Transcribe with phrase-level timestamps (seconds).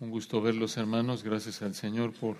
[0.00, 1.24] Un gusto verlos, hermanos.
[1.24, 2.36] Gracias al Señor por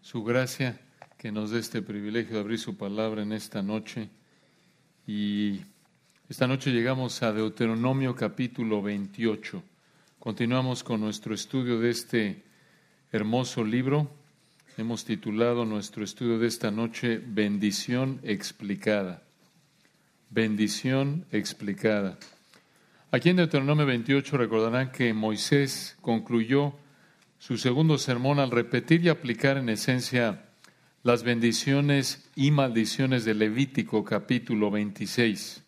[0.00, 0.80] su gracia
[1.18, 4.08] que nos dé este privilegio de abrir su palabra en esta noche.
[5.06, 5.60] Y
[6.30, 9.62] esta noche llegamos a Deuteronomio capítulo 28.
[10.18, 12.42] Continuamos con nuestro estudio de este
[13.12, 14.10] hermoso libro.
[14.78, 19.22] Hemos titulado nuestro estudio de esta noche Bendición explicada.
[20.30, 22.18] Bendición explicada.
[23.10, 26.72] Aquí en Deuteronomio 28 recordarán que Moisés concluyó
[27.38, 30.44] su segundo sermón al repetir y aplicar en esencia
[31.02, 35.62] las bendiciones y maldiciones de Levítico capítulo 26.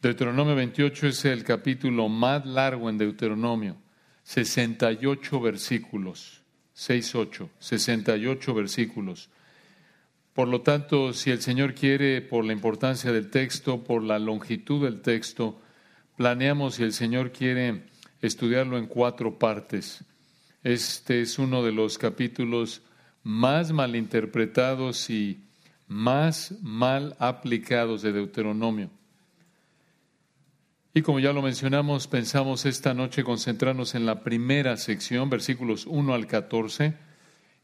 [0.00, 3.76] Deuteronomio 28 es el capítulo más largo en Deuteronomio,
[4.24, 6.42] 68 versículos,
[6.74, 9.30] 6, 8, 68 versículos.
[10.34, 14.84] Por lo tanto, si el Señor quiere, por la importancia del texto, por la longitud
[14.84, 15.60] del texto,
[16.16, 17.84] planeamos, si el Señor quiere,
[18.20, 20.04] estudiarlo en cuatro partes.
[20.62, 22.82] Este es uno de los capítulos
[23.24, 25.40] más malinterpretados y
[25.88, 28.90] más mal aplicados de Deuteronomio.
[30.94, 36.14] Y como ya lo mencionamos, pensamos esta noche concentrarnos en la primera sección, versículos 1
[36.14, 36.94] al 14.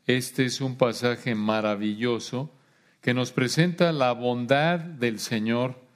[0.06, 2.50] Este es un pasaje maravilloso
[3.00, 5.87] que nos presenta la bondad del Señor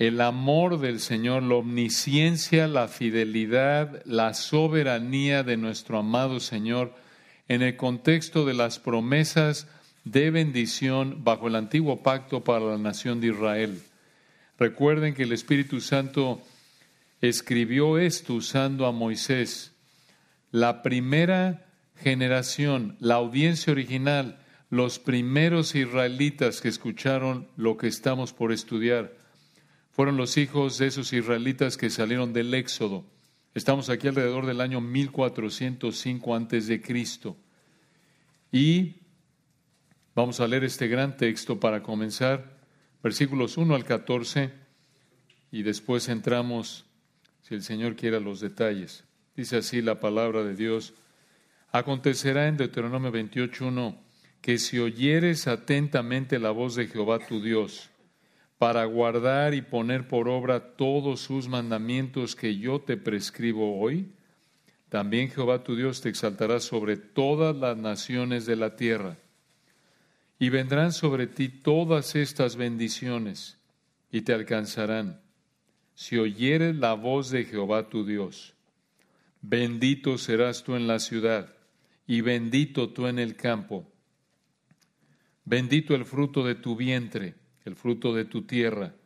[0.00, 6.94] el amor del Señor, la omnisciencia, la fidelidad, la soberanía de nuestro amado Señor
[7.48, 9.68] en el contexto de las promesas
[10.04, 13.82] de bendición bajo el antiguo pacto para la nación de Israel.
[14.58, 16.40] Recuerden que el Espíritu Santo
[17.20, 19.74] escribió esto usando a Moisés.
[20.50, 24.40] La primera generación, la audiencia original,
[24.70, 29.20] los primeros israelitas que escucharon lo que estamos por estudiar,
[30.00, 33.04] fueron los hijos de esos israelitas que salieron del Éxodo.
[33.52, 37.36] Estamos aquí alrededor del año 1405 antes de Cristo.
[38.50, 38.94] Y
[40.14, 42.56] vamos a leer este gran texto para comenzar,
[43.02, 44.50] versículos 1 al 14,
[45.52, 46.86] y después entramos,
[47.42, 49.04] si el Señor quiere, a los detalles.
[49.36, 50.94] Dice así la palabra de Dios.
[51.72, 53.98] Acontecerá en Deuteronomio 28.1
[54.40, 57.90] que si oyeres atentamente la voz de Jehová tu Dios,
[58.60, 64.12] para guardar y poner por obra todos sus mandamientos que yo te prescribo hoy,
[64.90, 69.16] también Jehová tu Dios te exaltará sobre todas las naciones de la tierra.
[70.38, 73.56] Y vendrán sobre ti todas estas bendiciones
[74.12, 75.22] y te alcanzarán
[75.94, 78.52] si oyeres la voz de Jehová tu Dios.
[79.40, 81.54] Bendito serás tú en la ciudad
[82.06, 83.90] y bendito tú en el campo.
[85.46, 87.39] Bendito el fruto de tu vientre
[87.70, 88.96] el fruto de tu tierra,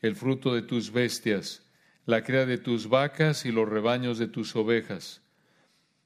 [0.00, 1.68] el fruto de tus bestias,
[2.06, 5.22] la cría de tus vacas y los rebaños de tus ovejas.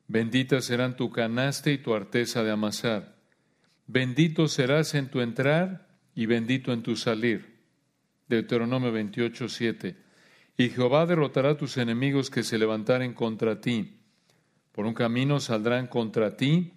[0.08, 3.16] Benditas serán tu canasta y tu arteza de amasar.
[3.86, 7.58] Bendito serás en tu entrar y bendito en tu salir.
[8.28, 9.96] Deuteronomio 28, 7.
[10.56, 14.00] Y Jehová derrotará tus enemigos que se levantaren contra ti.
[14.72, 16.72] Por un camino saldrán contra ti,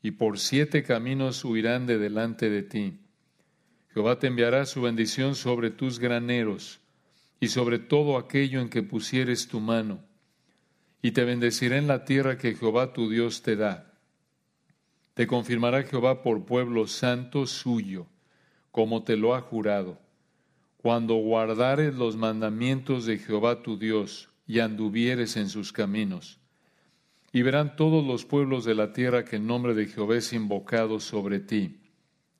[0.00, 3.00] y por siete caminos huirán de delante de ti.
[3.94, 6.80] Jehová te enviará su bendición sobre tus graneros
[7.40, 10.00] y sobre todo aquello en que pusieres tu mano,
[11.00, 13.94] y te bendecirá en la tierra que Jehová tu Dios te da.
[15.14, 18.06] Te confirmará Jehová por pueblo santo suyo,
[18.72, 20.00] como te lo ha jurado,
[20.76, 26.40] cuando guardares los mandamientos de Jehová tu Dios y anduvieres en sus caminos.
[27.32, 30.98] Y verán todos los pueblos de la tierra que el nombre de Jehová es invocado
[30.98, 31.80] sobre ti,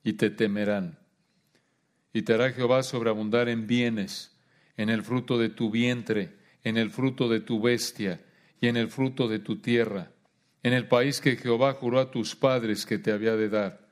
[0.02, 0.97] y te temerán
[2.12, 4.36] y te hará Jehová sobreabundar en bienes,
[4.76, 8.20] en el fruto de tu vientre, en el fruto de tu bestia
[8.60, 10.10] y en el fruto de tu tierra,
[10.62, 13.88] en el país que Jehová juró a tus padres que te había de dar.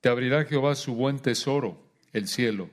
[0.00, 2.70] Te abrirá Jehová su buen tesoro, el cielo,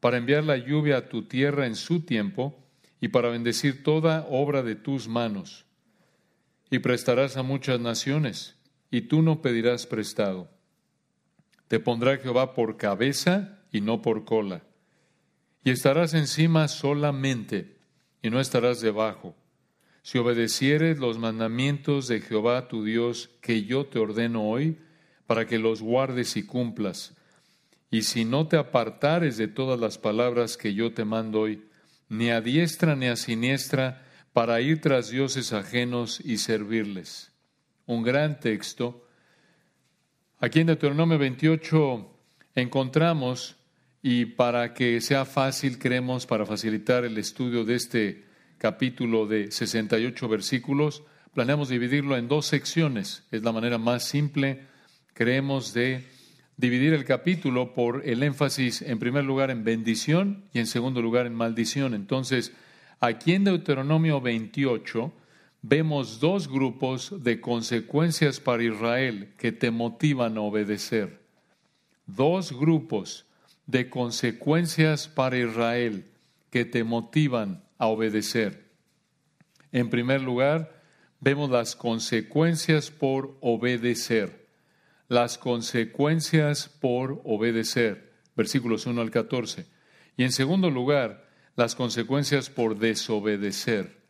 [0.00, 2.58] para enviar la lluvia a tu tierra en su tiempo
[3.00, 5.64] y para bendecir toda obra de tus manos.
[6.70, 8.56] Y prestarás a muchas naciones,
[8.90, 10.50] y tú no pedirás prestado.
[11.68, 14.62] Te pondrá Jehová por cabeza y no por cola.
[15.64, 17.76] Y estarás encima solamente
[18.22, 19.34] y no estarás debajo.
[20.02, 24.78] Si obedecieres los mandamientos de Jehová tu Dios que yo te ordeno hoy,
[25.26, 27.14] para que los guardes y cumplas.
[27.90, 31.64] Y si no te apartares de todas las palabras que yo te mando hoy,
[32.08, 37.32] ni a diestra ni a siniestra, para ir tras dioses ajenos y servirles.
[37.86, 39.06] Un gran texto.
[40.38, 42.10] Aquí en Deuteronomio 28
[42.54, 43.56] encontramos
[44.02, 48.24] y para que sea fácil, creemos, para facilitar el estudio de este
[48.58, 53.24] capítulo de 68 versículos, planeamos dividirlo en dos secciones.
[53.30, 54.66] Es la manera más simple,
[55.14, 56.04] creemos, de
[56.56, 61.26] dividir el capítulo por el énfasis, en primer lugar, en bendición y en segundo lugar,
[61.26, 61.94] en maldición.
[61.94, 62.52] Entonces,
[62.98, 65.12] aquí en Deuteronomio 28
[65.62, 71.20] vemos dos grupos de consecuencias para Israel que te motivan a obedecer.
[72.06, 73.26] Dos grupos
[73.66, 76.04] de consecuencias para Israel
[76.50, 78.70] que te motivan a obedecer.
[79.72, 80.82] En primer lugar,
[81.20, 84.48] vemos las consecuencias por obedecer.
[85.08, 88.12] Las consecuencias por obedecer.
[88.36, 89.66] Versículos 1 al 14.
[90.16, 94.02] Y en segundo lugar, las consecuencias por desobedecer.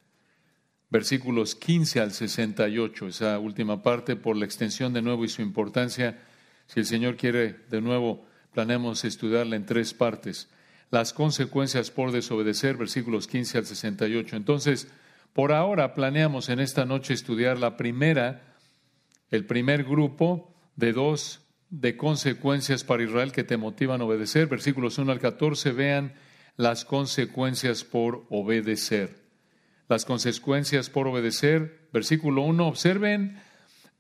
[0.91, 6.21] Versículos 15 al 68, esa última parte, por la extensión de nuevo y su importancia.
[6.67, 10.49] Si el Señor quiere de nuevo, planeamos estudiarla en tres partes.
[10.91, 14.37] Las consecuencias por desobedecer, versículos 15 al 68.
[14.37, 14.89] Entonces,
[15.33, 18.57] por ahora planeamos en esta noche estudiar la primera,
[19.31, 21.41] el primer grupo de dos
[21.71, 24.47] de consecuencias para Israel que te motivan a obedecer.
[24.47, 26.13] Versículos 1 al 14, vean
[26.57, 29.23] las consecuencias por obedecer.
[29.89, 31.89] Las consecuencias por obedecer.
[31.93, 33.41] Versículo 1, observen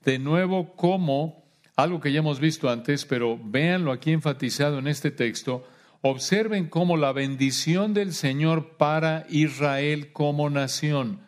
[0.04, 1.41] de nuevo cómo,
[1.76, 5.66] algo que ya hemos visto antes, pero véanlo aquí enfatizado en este texto,
[6.04, 11.20] Observen cómo la bendición del Señor para Israel como nación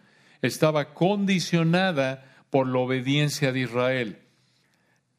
[0.43, 4.19] estaba condicionada por la obediencia de Israel.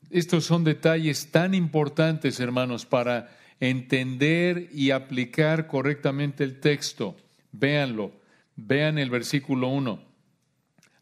[0.10, 3.30] Estos son detalles tan importantes, hermanos, para
[3.62, 7.16] entender y aplicar correctamente el texto.
[7.54, 8.12] Véanlo,
[8.58, 10.04] vean el versículo 1.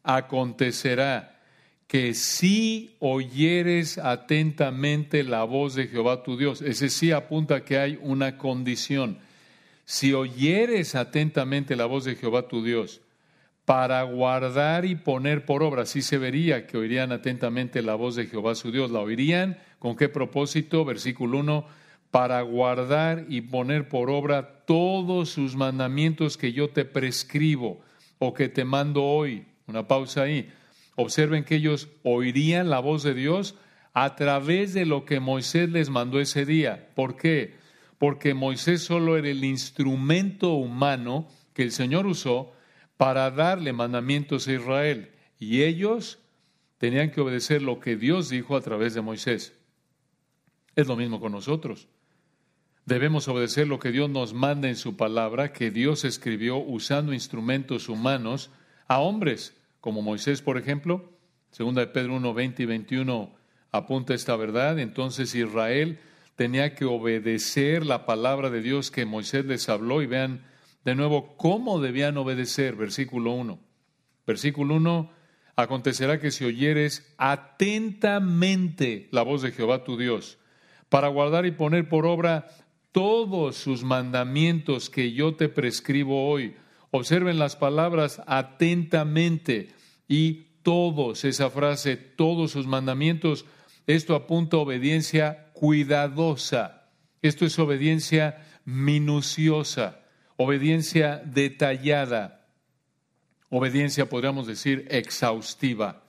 [0.04, 1.33] Acontecerá
[1.86, 7.98] que si oyeres atentamente la voz de Jehová tu Dios, ese sí apunta que hay
[8.02, 9.18] una condición.
[9.84, 13.00] Si oyeres atentamente la voz de Jehová tu Dios,
[13.64, 18.26] para guardar y poner por obra, sí se vería que oirían atentamente la voz de
[18.26, 18.90] Jehová su Dios.
[18.90, 19.58] ¿La oirían?
[19.78, 20.84] ¿Con qué propósito?
[20.84, 21.66] Versículo 1,
[22.10, 27.80] para guardar y poner por obra todos sus mandamientos que yo te prescribo
[28.18, 29.46] o que te mando hoy.
[29.66, 30.50] Una pausa ahí
[30.96, 33.56] Observen que ellos oirían la voz de Dios
[33.92, 36.90] a través de lo que Moisés les mandó ese día.
[36.94, 37.54] ¿Por qué?
[37.98, 42.52] Porque Moisés solo era el instrumento humano que el Señor usó
[42.96, 45.12] para darle mandamientos a Israel.
[45.38, 46.18] Y ellos
[46.78, 49.54] tenían que obedecer lo que Dios dijo a través de Moisés.
[50.76, 51.88] Es lo mismo con nosotros.
[52.86, 57.88] Debemos obedecer lo que Dios nos manda en su palabra, que Dios escribió usando instrumentos
[57.88, 58.50] humanos
[58.88, 61.12] a hombres como Moisés, por ejemplo.
[61.50, 63.34] Segunda de Pedro 1, 20 y 21
[63.70, 64.78] apunta esta verdad.
[64.78, 65.98] Entonces Israel
[66.36, 70.42] tenía que obedecer la palabra de Dios que Moisés les habló y vean
[70.86, 72.76] de nuevo cómo debían obedecer.
[72.76, 73.58] Versículo 1.
[74.26, 75.10] Versículo 1.
[75.54, 80.38] Acontecerá que si oyeres atentamente la voz de Jehová tu Dios,
[80.88, 82.46] para guardar y poner por obra
[82.90, 86.54] todos sus mandamientos que yo te prescribo hoy,
[86.96, 89.73] Observen las palabras atentamente
[90.08, 93.44] y todos, esa frase, todos sus mandamientos,
[93.86, 96.88] esto apunta a obediencia cuidadosa.
[97.22, 100.00] Esto es obediencia minuciosa,
[100.36, 102.46] obediencia detallada,
[103.50, 106.02] obediencia, podríamos decir, exhaustiva.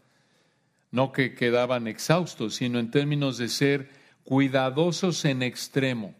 [0.92, 3.90] No que quedaban exhaustos, sino en términos de ser
[4.24, 6.16] cuidadosos en extremo.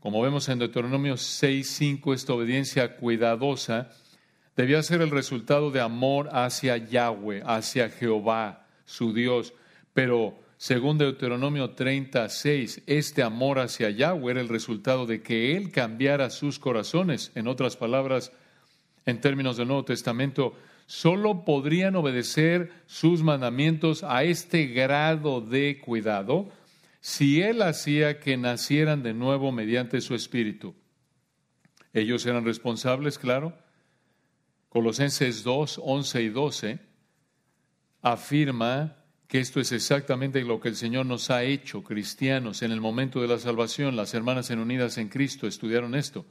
[0.00, 3.90] Como vemos en Deuteronomio 6:5, esta obediencia cuidadosa
[4.56, 9.54] debía ser el resultado de amor hacia Yahweh, hacia Jehová, su Dios.
[9.92, 16.30] Pero según Deuteronomio 36, este amor hacia Yahweh era el resultado de que Él cambiara
[16.30, 17.32] sus corazones.
[17.34, 18.32] En otras palabras,
[19.04, 20.54] en términos del Nuevo Testamento,
[20.86, 26.48] solo podrían obedecer sus mandamientos a este grado de cuidado
[27.00, 30.74] si Él hacía que nacieran de nuevo mediante su Espíritu.
[31.92, 33.63] Ellos eran responsables, claro.
[34.74, 36.78] Colosenses 2, 11 y 12
[38.02, 38.96] afirma
[39.28, 43.22] que esto es exactamente lo que el Señor nos ha hecho, cristianos, en el momento
[43.22, 43.94] de la salvación.
[43.94, 46.26] Las hermanas en unidas en Cristo estudiaron esto.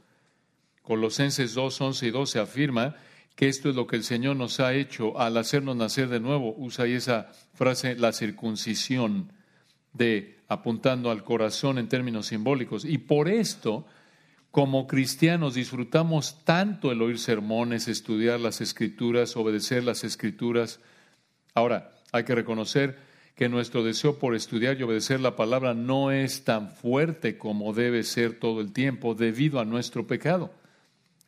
[0.82, 2.96] Colosenses 2, 11 y 12 afirma
[3.34, 6.54] que esto es lo que el Señor nos ha hecho al hacernos nacer de nuevo.
[6.58, 9.32] Usa ahí esa frase, la circuncisión
[9.94, 12.84] de apuntando al corazón en términos simbólicos.
[12.84, 13.86] Y por esto,
[14.54, 20.78] como cristianos, disfrutamos tanto el oír sermones, estudiar las escrituras, obedecer las escrituras.
[21.54, 22.96] Ahora, hay que reconocer
[23.34, 28.04] que nuestro deseo por estudiar y obedecer la palabra no es tan fuerte como debe
[28.04, 30.54] ser todo el tiempo debido a nuestro pecado.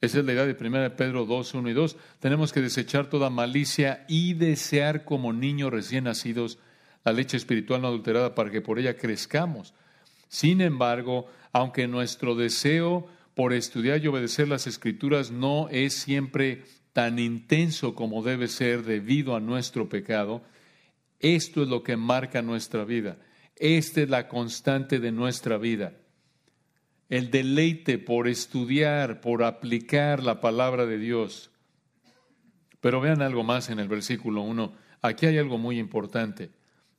[0.01, 1.97] Esa es la idea de 1 Pedro 2, 1 y 2.
[2.21, 6.61] Tenemos que desechar toda malicia y desear como niños recién nacidos
[7.05, 9.75] la leche espiritual no adulterada para que por ella crezcamos.
[10.29, 16.65] Sin embargo, aunque nuestro deseo por estudiar y obedecer las escrituras no es siempre
[16.95, 20.43] tan intenso como debe ser debido a nuestro pecado,
[21.21, 23.19] esto es lo que marca nuestra vida.
[23.55, 25.93] Esta es la constante de nuestra vida.
[27.11, 31.51] El deleite por estudiar, por aplicar la palabra de Dios.
[32.81, 34.73] Pero vean algo más en el versículo 1.
[35.03, 36.53] Aquí hay algo muy importante.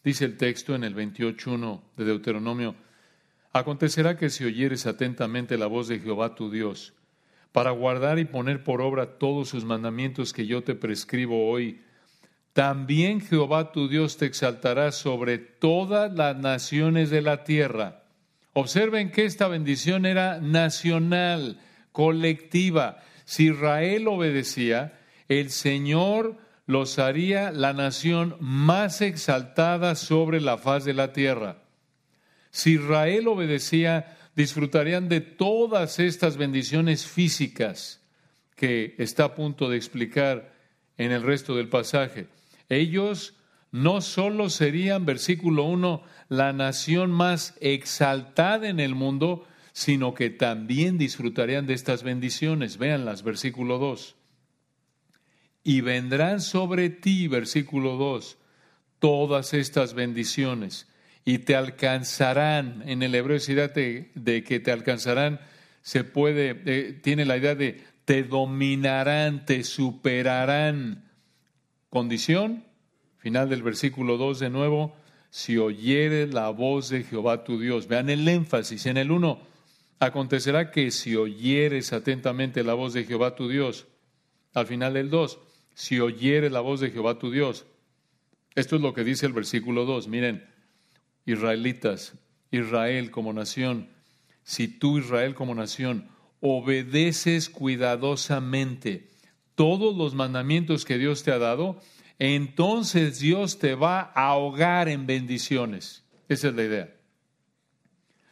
[0.03, 2.75] Dice el texto en el 28.1 de Deuteronomio,
[3.57, 6.93] Acontecerá que si oyeres atentamente la voz de Jehová tu Dios,
[7.51, 11.81] para guardar y poner por obra todos sus mandamientos que yo te prescribo hoy,
[12.53, 18.03] también Jehová tu Dios te exaltará sobre todas las naciones de la tierra.
[18.53, 21.59] Observen que esta bendición era nacional,
[21.91, 22.99] colectiva.
[23.25, 24.99] Si Israel obedecía,
[25.29, 26.37] el Señor
[26.67, 31.63] los haría la nación más exaltada sobre la faz de la tierra.
[32.51, 38.01] Si Israel obedecía, disfrutarían de todas estas bendiciones físicas
[38.55, 40.53] que está a punto de explicar
[40.97, 42.27] en el resto del pasaje.
[42.69, 43.35] Ellos
[43.71, 50.97] no solo serían, versículo 1, la nación más exaltada en el mundo, sino que también
[50.97, 52.77] disfrutarían de estas bendiciones.
[52.77, 54.15] Véanlas, versículo 2.
[55.63, 58.37] Y vendrán sobre ti, versículo 2,
[58.99, 60.87] todas estas bendiciones
[61.27, 62.83] y te alcanzarán.
[62.85, 65.41] En el hebreo, de, de que te alcanzarán,
[65.81, 71.03] se puede, eh, tiene la idea de te dominarán, te superarán.
[71.89, 72.63] Condición,
[73.17, 74.95] final del versículo 2 de nuevo,
[75.29, 77.89] si oyeres la voz de Jehová tu Dios.
[77.89, 79.37] Vean el énfasis en el 1.
[79.99, 83.85] Acontecerá que si oyeres atentamente la voz de Jehová tu Dios.
[84.53, 85.39] Al final del 2,
[85.73, 87.65] si oyeres la voz de Jehová tu Dios.
[88.55, 90.07] Esto es lo que dice el versículo 2.
[90.07, 90.55] Miren,
[91.27, 92.13] israelitas,
[92.49, 93.89] Israel como nación,
[94.43, 96.07] si tú Israel como nación
[96.39, 99.09] obedeces cuidadosamente
[99.55, 101.81] todos los mandamientos que Dios te ha dado,
[102.17, 106.03] entonces Dios te va a ahogar en bendiciones.
[106.29, 106.95] Esa es la idea.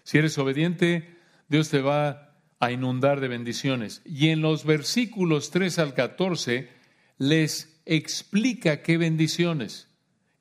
[0.04, 1.18] Si eres obediente,
[1.50, 4.02] Dios te va a inundar de bendiciones.
[4.06, 6.70] Y en los versículos 3 al 14
[7.18, 9.90] les explica qué bendiciones.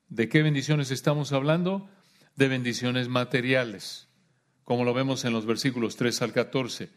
[0.07, 1.89] ¿De qué bendiciones estamos hablando?
[2.35, 4.07] De bendiciones materiales,
[4.63, 6.89] como lo vemos en los versículos 3 al 14.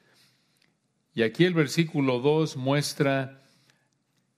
[1.15, 3.43] Y aquí el versículo 2 muestra,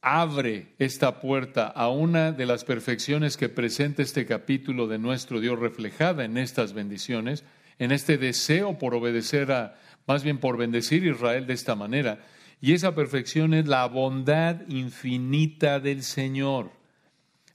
[0.02, 5.58] abre esta puerta a una de las perfecciones que presenta este capítulo de nuestro Dios
[5.58, 7.44] reflejada en estas bendiciones,
[7.78, 12.24] en este deseo por obedecer a, más bien por bendecir a Israel de esta manera.
[12.60, 16.72] Y esa perfección es la bondad infinita del Señor.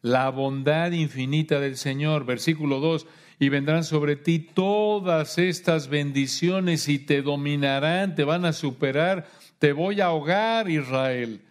[0.01, 2.25] La bondad infinita del Señor.
[2.25, 3.05] Versículo 2
[3.39, 9.27] y vendrán sobre ti todas estas bendiciones y te dominarán, te van a superar.
[9.59, 11.41] Te voy a ahogar, Israel.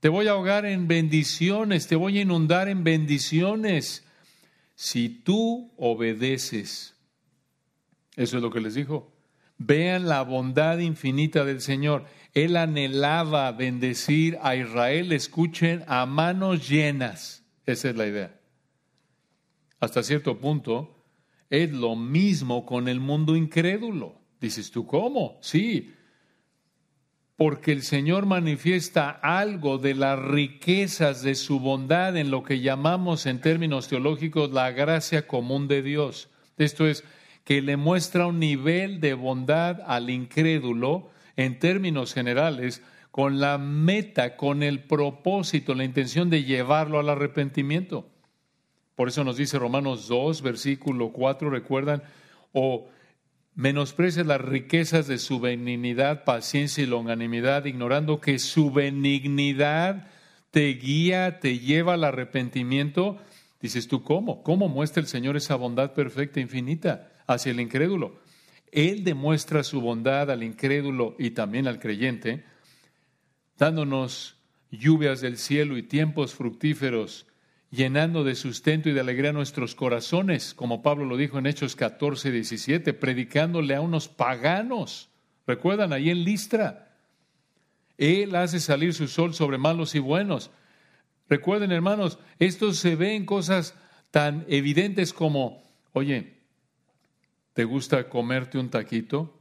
[0.00, 4.04] Te voy a ahogar en bendiciones, te voy a inundar en bendiciones.
[4.74, 6.96] Si tú obedeces.
[8.16, 9.12] Eso es lo que les dijo.
[9.58, 12.04] Vean la bondad infinita del Señor.
[12.34, 17.44] Él anhelaba bendecir a Israel, escuchen, a manos llenas.
[17.64, 18.40] Esa es la idea.
[19.78, 21.01] Hasta cierto punto,
[21.52, 24.14] es lo mismo con el mundo incrédulo.
[24.40, 25.36] Dices tú, ¿cómo?
[25.42, 25.92] Sí,
[27.36, 33.26] porque el Señor manifiesta algo de las riquezas de su bondad en lo que llamamos
[33.26, 36.30] en términos teológicos la gracia común de Dios.
[36.56, 37.04] Esto es,
[37.44, 44.36] que le muestra un nivel de bondad al incrédulo en términos generales con la meta,
[44.36, 48.08] con el propósito, la intención de llevarlo al arrepentimiento.
[48.94, 52.02] Por eso nos dice Romanos 2, versículo 4, recuerdan,
[52.52, 52.88] o
[53.54, 60.08] menosprecies las riquezas de su benignidad, paciencia y longanimidad, ignorando que su benignidad
[60.50, 63.18] te guía, te lleva al arrepentimiento.
[63.60, 64.42] Dices tú, ¿cómo?
[64.42, 68.20] ¿Cómo muestra el Señor esa bondad perfecta e infinita hacia el incrédulo?
[68.70, 72.44] Él demuestra su bondad al incrédulo y también al creyente,
[73.58, 74.36] dándonos
[74.70, 77.26] lluvias del cielo y tiempos fructíferos
[77.72, 82.30] llenando de sustento y de alegría nuestros corazones, como Pablo lo dijo en Hechos 14,
[82.30, 85.10] 17, predicándole a unos paganos.
[85.48, 86.96] ¿Recuerdan ahí en Listra?
[87.98, 90.52] Él hace salir su sol sobre malos y buenos.
[91.28, 93.74] Recuerden, hermanos, esto se ve en cosas
[94.12, 96.44] tan evidentes como, oye,
[97.54, 99.40] ¿te gusta comerte un taquito?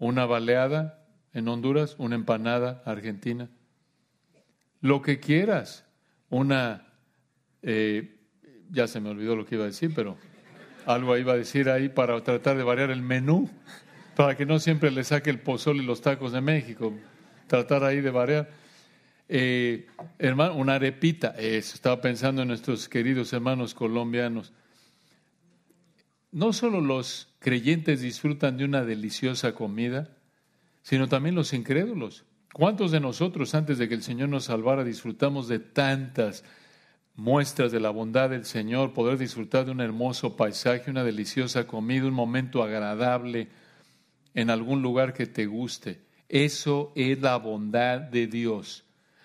[0.00, 0.98] ¿Una baleada?
[1.32, 3.48] en Honduras, una empanada argentina.
[4.80, 5.84] Lo que quieras,
[6.30, 6.87] una,
[7.62, 8.16] eh,
[8.70, 10.16] ya se me olvidó lo que iba a decir, pero
[10.86, 13.50] algo iba a decir ahí para tratar de variar el menú,
[14.16, 16.92] para que no siempre le saque el pozol y los tacos de México,
[17.46, 18.50] tratar ahí de variar.
[19.28, 19.86] Eh,
[20.18, 24.52] hermano, una arepita, eso, estaba pensando en nuestros queridos hermanos colombianos.
[26.32, 30.10] No solo los creyentes disfrutan de una deliciosa comida,
[30.82, 32.24] sino también los incrédulos.
[32.52, 36.44] ¿Cuántos de nosotros antes de que el Señor nos salvara disfrutamos de tantas
[37.18, 42.06] muestras de la bondad del Señor, poder disfrutar de un hermoso paisaje, una deliciosa comida,
[42.06, 43.48] un momento agradable
[44.34, 46.00] en algún lugar que te guste?
[46.28, 48.84] Eso es la bondad de Dios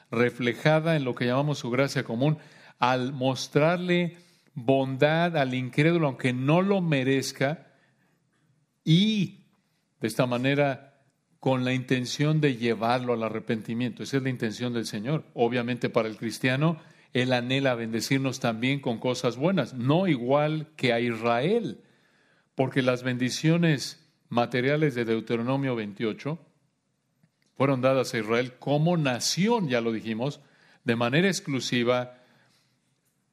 [0.10, 2.38] reflejada en lo que llamamos su gracia común,
[2.80, 4.18] al mostrarle
[4.56, 7.68] bondad al incrédulo, aunque no lo merezca,
[8.84, 9.46] y
[10.02, 11.00] de esta manera
[11.40, 14.02] con la intención de llevarlo al arrepentimiento.
[14.02, 15.26] Esa es la intención del Señor.
[15.34, 16.78] Obviamente para el cristiano,
[17.14, 21.82] Él anhela bendecirnos también con cosas buenas, no igual que a Israel,
[22.56, 26.40] porque las bendiciones materiales de Deuteronomio 28
[27.56, 30.42] fueron dadas a Israel como nación, ya lo dijimos,
[30.84, 32.18] de manera exclusiva,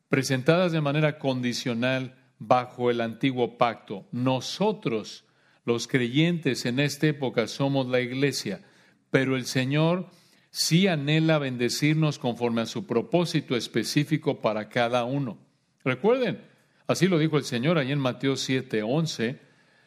[0.08, 4.06] presentadas de manera condicional bajo el antiguo pacto.
[4.12, 5.24] Nosotros,
[5.64, 8.62] los creyentes en esta época, somos la iglesia,
[9.10, 10.10] pero el Señor
[10.50, 15.38] sí anhela bendecirnos conforme a su propósito específico para cada uno.
[15.84, 16.40] Recuerden,
[16.86, 19.40] así lo dijo el Señor ahí en Mateo 7, 11,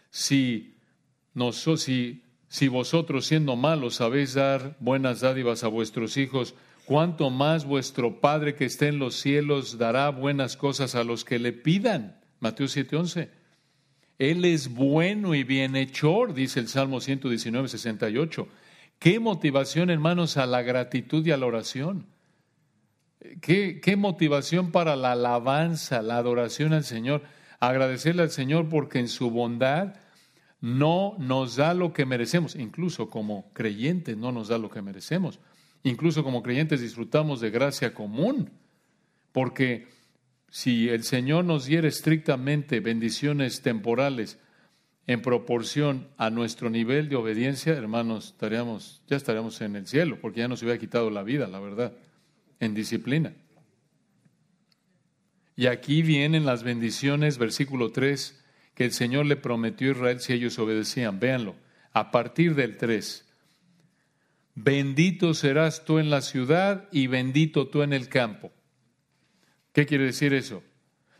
[0.09, 0.75] si,
[1.75, 6.53] si si vosotros siendo malos sabéis dar buenas dádivas a vuestros hijos,
[6.85, 11.39] cuánto más vuestro Padre que esté en los cielos dará buenas cosas a los que
[11.39, 12.19] le pidan.
[12.39, 13.29] Mateo 7:11.
[14.19, 18.47] Él es bueno y bienhechor, dice el Salmo 119, 68.
[19.03, 22.05] Qué motivación, hermanos, a la gratitud y a la oración.
[23.41, 27.21] Qué, qué motivación para la alabanza, la adoración al Señor.
[27.59, 29.95] Agradecerle al Señor porque en su bondad
[30.61, 35.41] no nos da lo que merecemos, incluso como creyentes no nos da lo que merecemos,
[35.83, 38.51] incluso como creyentes disfrutamos de gracia común,
[39.33, 39.89] porque
[40.49, 44.39] si el Señor nos diera estrictamente bendiciones temporales
[45.05, 50.39] en proporción a nuestro nivel de obediencia, hermanos, estaríamos, ya estaríamos en el cielo, porque
[50.39, 51.93] ya nos hubiera quitado la vida, la verdad,
[52.59, 53.33] en disciplina.
[55.55, 58.39] Y aquí vienen las bendiciones, versículo 3
[58.73, 61.19] que el Señor le prometió a Israel si ellos obedecían.
[61.19, 61.55] Véanlo,
[61.91, 63.25] a partir del 3.
[64.55, 68.51] Bendito serás tú en la ciudad y bendito tú en el campo.
[69.73, 70.63] ¿Qué quiere decir eso?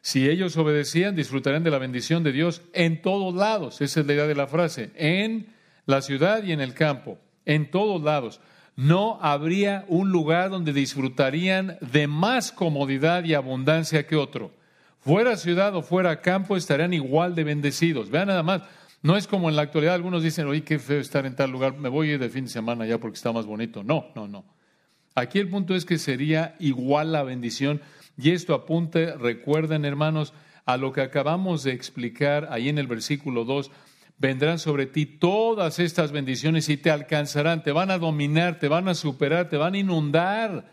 [0.03, 3.81] Si ellos obedecían, disfrutarían de la bendición de Dios en todos lados.
[3.81, 4.91] Esa es la idea de la frase.
[4.93, 5.47] En
[5.87, 7.17] la ciudad y en el campo.
[7.45, 8.39] En todos lados.
[8.75, 14.51] No habría un lugar donde disfrutarían de más comodidad y abundancia que otro
[15.03, 18.09] fuera ciudad o fuera campo, estarían igual de bendecidos.
[18.09, 18.61] Vean nada más,
[19.01, 21.77] no es como en la actualidad algunos dicen, oye, qué feo estar en tal lugar,
[21.77, 23.83] me voy a ir de fin de semana ya porque está más bonito.
[23.83, 24.45] No, no, no.
[25.15, 27.81] Aquí el punto es que sería igual la bendición
[28.17, 30.33] y esto apunte, recuerden hermanos,
[30.65, 33.71] a lo que acabamos de explicar ahí en el versículo 2.
[34.17, 38.87] Vendrán sobre ti todas estas bendiciones y te alcanzarán, te van a dominar, te van
[38.87, 40.71] a superar, te van a inundar.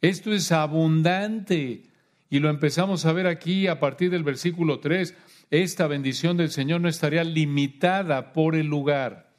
[0.00, 1.84] Esto es abundante.
[2.30, 5.14] Y lo empezamos a ver aquí a partir del versículo 3.
[5.50, 9.32] Esta bendición del Señor no estaría limitada por el lugar.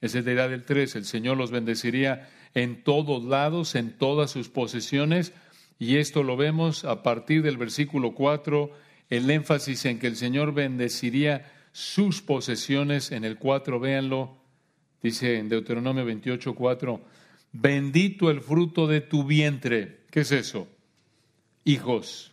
[0.00, 0.96] Esa es la idea del 3.
[0.96, 5.32] El Señor los bendeciría en todos lados, en todas sus posesiones.
[5.82, 8.70] Y esto lo vemos a partir del versículo 4,
[9.10, 13.10] el énfasis en que el Señor bendeciría sus posesiones.
[13.10, 14.36] En el 4, véanlo,
[15.02, 17.00] dice en Deuteronomio 28, 4,
[17.50, 20.04] bendito el fruto de tu vientre.
[20.12, 20.68] ¿Qué es eso?
[21.64, 22.32] hijos.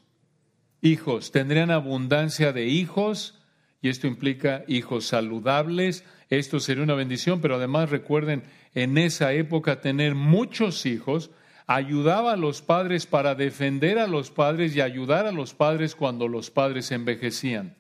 [0.84, 3.42] Hijos, tendrían abundancia de hijos
[3.82, 6.04] y esto implica hijos saludables.
[6.30, 8.44] Esto sería una bendición, pero además recuerden,
[8.76, 11.32] en esa época tener muchos hijos
[11.70, 16.28] ayudaba a los padres para defender a los padres y ayudar a los padres cuando
[16.28, 17.78] los padres envejecían.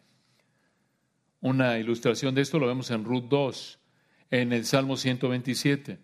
[1.41, 3.79] Una ilustración de esto lo vemos en Ruth 2,
[4.29, 5.97] en el Salmo 127.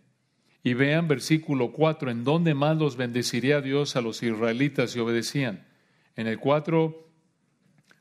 [0.64, 5.68] Y vean versículo 4, en dónde más los bendeciría Dios a los israelitas si obedecían.
[6.16, 7.08] En el 4,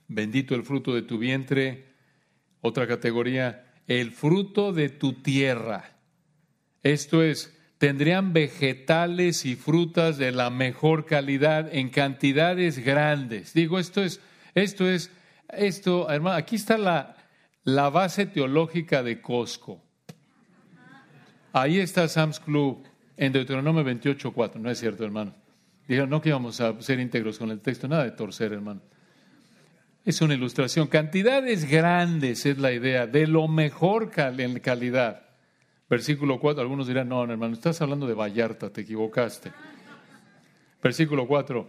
[0.08, 1.92] bendito el fruto de tu vientre.
[2.62, 5.98] Otra categoría, el fruto de tu tierra.
[6.82, 13.52] Esto es, tendrían vegetales y frutas de la mejor calidad en cantidades grandes.
[13.52, 14.22] Digo, esto es,
[14.54, 15.10] esto es,
[15.50, 17.14] esto, hermano, aquí está la,
[17.62, 19.82] la base teológica de Costco.
[21.52, 22.82] ahí está Sam's Club
[23.18, 24.54] en Deuteronomio 28.4.
[24.54, 25.34] No es cierto, hermano.
[25.86, 28.80] Dijeron, no que íbamos a ser íntegros con el texto, nada de torcer, hermano.
[30.06, 30.86] Es una ilustración.
[30.86, 35.23] Cantidades grandes es la idea, de lo mejor en calidad.
[35.88, 39.52] Versículo 4, algunos dirán, no, hermano, estás hablando de Vallarta, te equivocaste.
[40.82, 41.68] Versículo 4,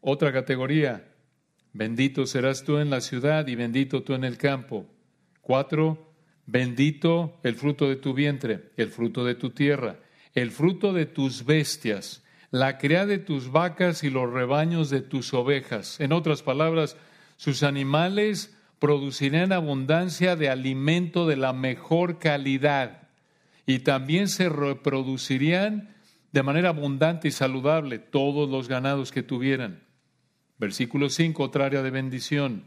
[0.00, 1.08] otra categoría,
[1.72, 4.86] bendito serás tú en la ciudad y bendito tú en el campo.
[5.42, 6.12] 4,
[6.46, 10.00] bendito el fruto de tu vientre, el fruto de tu tierra,
[10.34, 15.32] el fruto de tus bestias, la cría de tus vacas y los rebaños de tus
[15.34, 16.00] ovejas.
[16.00, 16.96] En otras palabras,
[17.36, 23.02] sus animales producirán abundancia de alimento de la mejor calidad
[23.64, 25.94] y también se reproducirían
[26.32, 29.84] de manera abundante y saludable todos los ganados que tuvieran.
[30.58, 32.64] Versículo 5, otra área de bendición.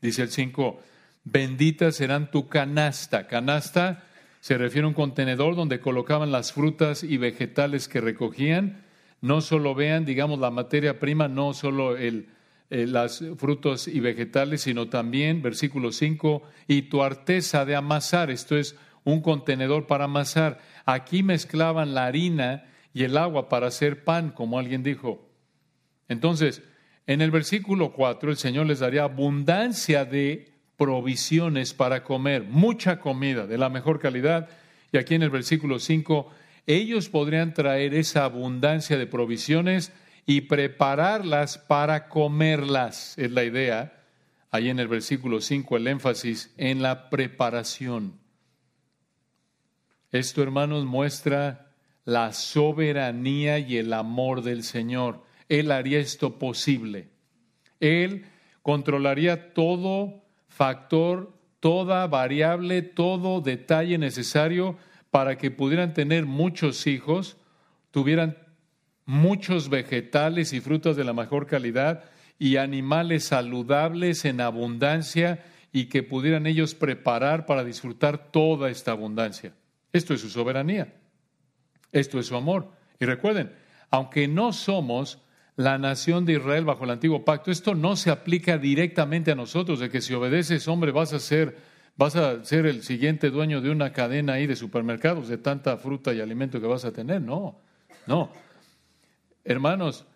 [0.00, 0.80] Dice el 5,
[1.24, 3.26] bendita serán tu canasta.
[3.26, 4.04] Canasta
[4.40, 8.86] se refiere a un contenedor donde colocaban las frutas y vegetales que recogían.
[9.20, 12.28] No solo vean, digamos, la materia prima, no solo el,
[12.72, 18.56] eh, las frutos y vegetales, sino también, versículo 5, y tu arteza de amasar, esto
[18.56, 20.58] es un contenedor para amasar.
[20.86, 25.28] Aquí mezclaban la harina y el agua para hacer pan, como alguien dijo.
[26.08, 26.62] Entonces,
[27.06, 33.46] en el versículo 4, el Señor les daría abundancia de provisiones para comer, mucha comida
[33.46, 34.48] de la mejor calidad.
[34.92, 36.30] Y aquí en el versículo 5,
[36.66, 39.92] ellos podrían traer esa abundancia de provisiones
[40.26, 44.00] y prepararlas para comerlas, es la idea.
[44.50, 48.20] Ahí en el versículo 5 el énfasis en la preparación.
[50.10, 51.72] Esto, hermanos, muestra
[52.04, 55.22] la soberanía y el amor del Señor.
[55.48, 57.08] Él haría esto posible.
[57.80, 58.26] Él
[58.62, 64.76] controlaría todo factor, toda variable, todo detalle necesario
[65.10, 67.36] para que pudieran tener muchos hijos,
[67.90, 68.36] tuvieran
[69.06, 72.04] muchos vegetales y frutas de la mejor calidad
[72.38, 79.54] y animales saludables en abundancia y que pudieran ellos preparar para disfrutar toda esta abundancia.
[79.92, 80.94] Esto es su soberanía.
[81.92, 82.70] Esto es su amor.
[82.98, 83.52] Y recuerden,
[83.90, 85.18] aunque no somos
[85.56, 89.80] la nación de Israel bajo el antiguo pacto, esto no se aplica directamente a nosotros,
[89.80, 91.58] de que si obedeces, hombre, vas a ser,
[91.96, 96.14] vas a ser el siguiente dueño de una cadena ahí de supermercados, de tanta fruta
[96.14, 97.20] y alimento que vas a tener.
[97.20, 97.58] No,
[98.06, 98.32] no.
[99.44, 100.06] Hermanos,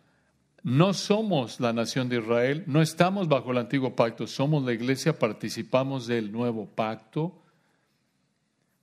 [0.62, 5.18] no somos la nación de Israel, no estamos bajo el antiguo pacto, somos la iglesia,
[5.18, 7.42] participamos del nuevo pacto,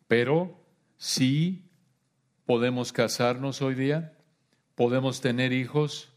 [0.07, 0.57] pero
[0.97, 1.69] sí
[2.45, 4.17] podemos casarnos hoy día,
[4.75, 6.13] podemos tener hijos,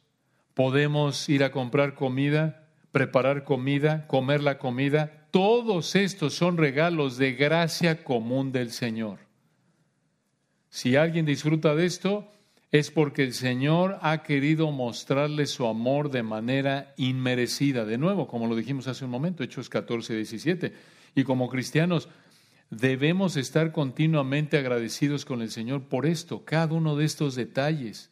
[0.54, 5.28] podemos ir a comprar comida, preparar comida, comer la comida.
[5.30, 9.18] Todos estos son regalos de gracia común del Señor.
[10.70, 12.30] Si alguien disfruta de esto,
[12.78, 17.84] es porque el Señor ha querido mostrarle su amor de manera inmerecida.
[17.84, 20.72] De nuevo, como lo dijimos hace un momento, Hechos 14, 17.
[21.14, 22.08] Y como cristianos
[22.70, 28.10] debemos estar continuamente agradecidos con el Señor por esto, cada uno de estos detalles.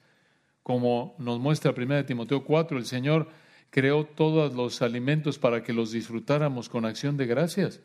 [0.63, 3.29] Como nos muestra 1 Timoteo 4, el Señor
[3.71, 7.81] creó todos los alimentos para que los disfrutáramos con acción de gracias.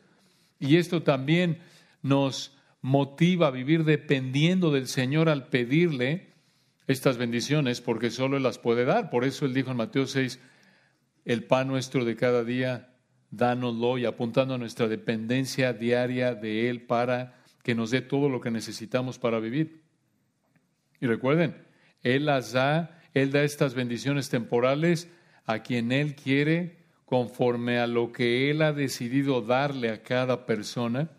[0.58, 1.58] Y esto también
[2.00, 6.29] nos motiva a vivir dependiendo del Señor al pedirle
[6.90, 9.10] estas bendiciones porque solo Él las puede dar.
[9.10, 10.40] Por eso Él dijo en Mateo 6,
[11.24, 12.94] el pan nuestro de cada día,
[13.30, 18.40] dánoslo y apuntando a nuestra dependencia diaria de Él para que nos dé todo lo
[18.40, 19.82] que necesitamos para vivir.
[21.00, 21.56] Y recuerden,
[22.02, 25.08] Él las da, Él da estas bendiciones temporales
[25.46, 31.10] a quien Él quiere conforme a lo que Él ha decidido darle a cada persona.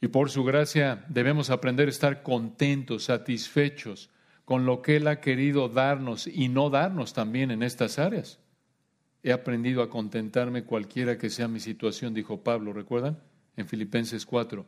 [0.00, 4.08] Y por su gracia debemos aprender a estar contentos, satisfechos,
[4.44, 8.38] con lo que Él ha querido darnos y no darnos también en estas áreas.
[9.22, 13.18] He aprendido a contentarme cualquiera que sea mi situación, dijo Pablo, ¿recuerdan?
[13.56, 14.64] En Filipenses 4.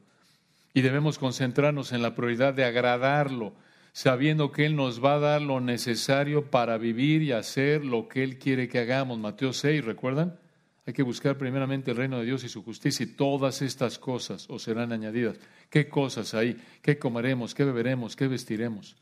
[0.75, 3.55] Y debemos concentrarnos en la prioridad de agradarlo,
[3.93, 8.23] sabiendo que Él nos va a dar lo necesario para vivir y hacer lo que
[8.23, 9.19] Él quiere que hagamos.
[9.19, 10.39] Mateo 6, ¿recuerdan?
[10.85, 14.49] Hay que buscar primeramente el reino de Dios y su justicia y todas estas cosas
[14.51, 15.39] os serán añadidas.
[15.71, 16.61] ¿Qué cosas hay?
[16.83, 17.55] ¿Qué comeremos?
[17.55, 18.17] ¿Qué beberemos?
[18.17, 18.97] ¿Qué vestiremos?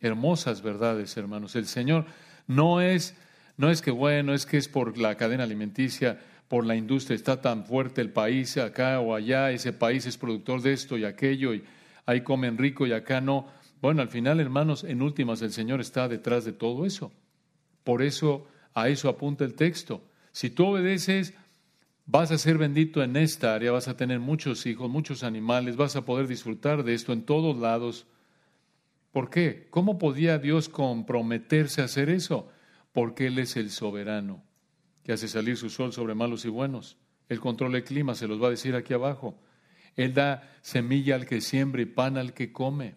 [0.00, 1.56] Hermosas verdades, hermanos.
[1.56, 2.06] El Señor
[2.46, 3.16] no es,
[3.56, 7.40] no es que, bueno, es que es por la cadena alimenticia, por la industria, está
[7.40, 11.52] tan fuerte el país acá o allá, ese país es productor de esto y aquello,
[11.52, 11.62] y
[12.06, 13.46] ahí comen rico y acá no.
[13.82, 17.12] Bueno, al final, hermanos, en últimas, el Señor está detrás de todo eso.
[17.84, 20.02] Por eso, a eso apunta el texto.
[20.32, 21.34] Si tú obedeces,
[22.06, 25.96] vas a ser bendito en esta área, vas a tener muchos hijos, muchos animales, vas
[25.96, 28.06] a poder disfrutar de esto en todos lados.
[29.18, 29.66] ¿Por qué?
[29.70, 32.48] ¿Cómo podía Dios comprometerse a hacer eso?
[32.92, 34.44] Porque Él es el soberano,
[35.02, 36.98] que hace salir su sol sobre malos y buenos.
[37.28, 39.36] Él controla el clima, se los va a decir aquí abajo.
[39.96, 42.94] Él da semilla al que siembra y pan al que come.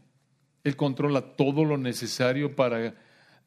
[0.64, 2.94] Él controla todo lo necesario para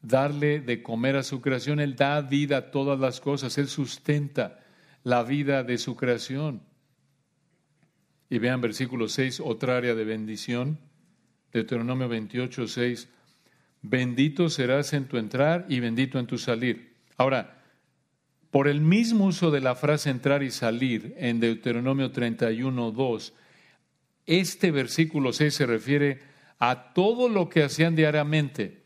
[0.02, 1.78] darle de comer a su creación.
[1.78, 3.56] Él da vida a todas las cosas.
[3.56, 4.64] Él sustenta
[5.04, 6.60] la vida de su creación.
[8.28, 10.80] Y vean versículo 6, otra área de bendición.
[11.54, 13.08] Deuteronomio 28, 6.
[13.82, 16.94] Bendito serás en tu entrar y bendito en tu salir.
[17.16, 17.62] Ahora,
[18.50, 23.34] por el mismo uso de la frase entrar y salir en Deuteronomio 31, 2,
[24.26, 26.20] este versículo 6 se refiere
[26.58, 28.82] a todo lo que hacían diariamente,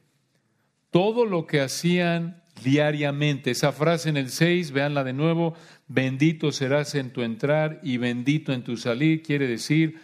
[0.91, 3.53] todo lo que hacían diariamente.
[3.53, 5.55] Esa frase en el 6, véanla de nuevo,
[5.87, 10.01] bendito serás en tu entrar y bendito en tu salir, quiere decir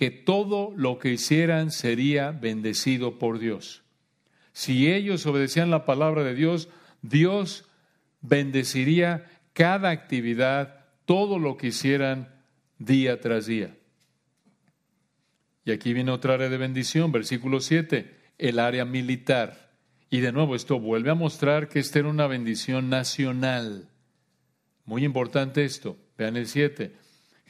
[0.00, 3.82] que todo lo que hicieran sería bendecido por Dios.
[4.54, 6.70] Si ellos obedecían la palabra de Dios,
[7.02, 7.66] Dios
[8.22, 12.30] bendeciría cada actividad, todo lo que hicieran
[12.78, 13.76] día tras día.
[15.66, 19.70] Y aquí viene otra área de bendición, versículo 7, el área militar.
[20.08, 23.90] Y de nuevo, esto vuelve a mostrar que esta era una bendición nacional.
[24.86, 25.98] Muy importante esto.
[26.16, 26.96] Vean el 7.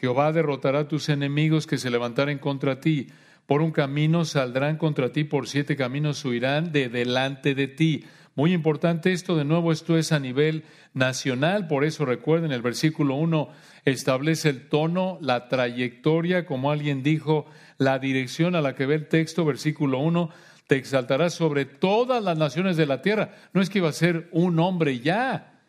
[0.00, 3.08] Jehová derrotará a tus enemigos que se levantaren contra ti.
[3.46, 8.04] Por un camino saldrán contra ti, por siete caminos huirán de delante de ti.
[8.34, 13.16] Muy importante esto, de nuevo, esto es a nivel nacional, por eso recuerden, el versículo
[13.16, 13.50] 1
[13.84, 17.44] establece el tono, la trayectoria, como alguien dijo,
[17.76, 20.30] la dirección a la que ve el texto, versículo 1,
[20.66, 23.34] te exaltarás sobre todas las naciones de la tierra.
[23.52, 25.60] No es que iba a ser un hombre ya.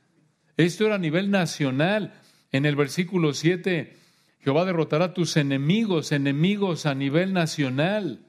[0.56, 2.14] Esto era a nivel nacional.
[2.52, 4.01] En el versículo 7,
[4.44, 8.26] Jehová derrotará a tus enemigos, enemigos a nivel nacional.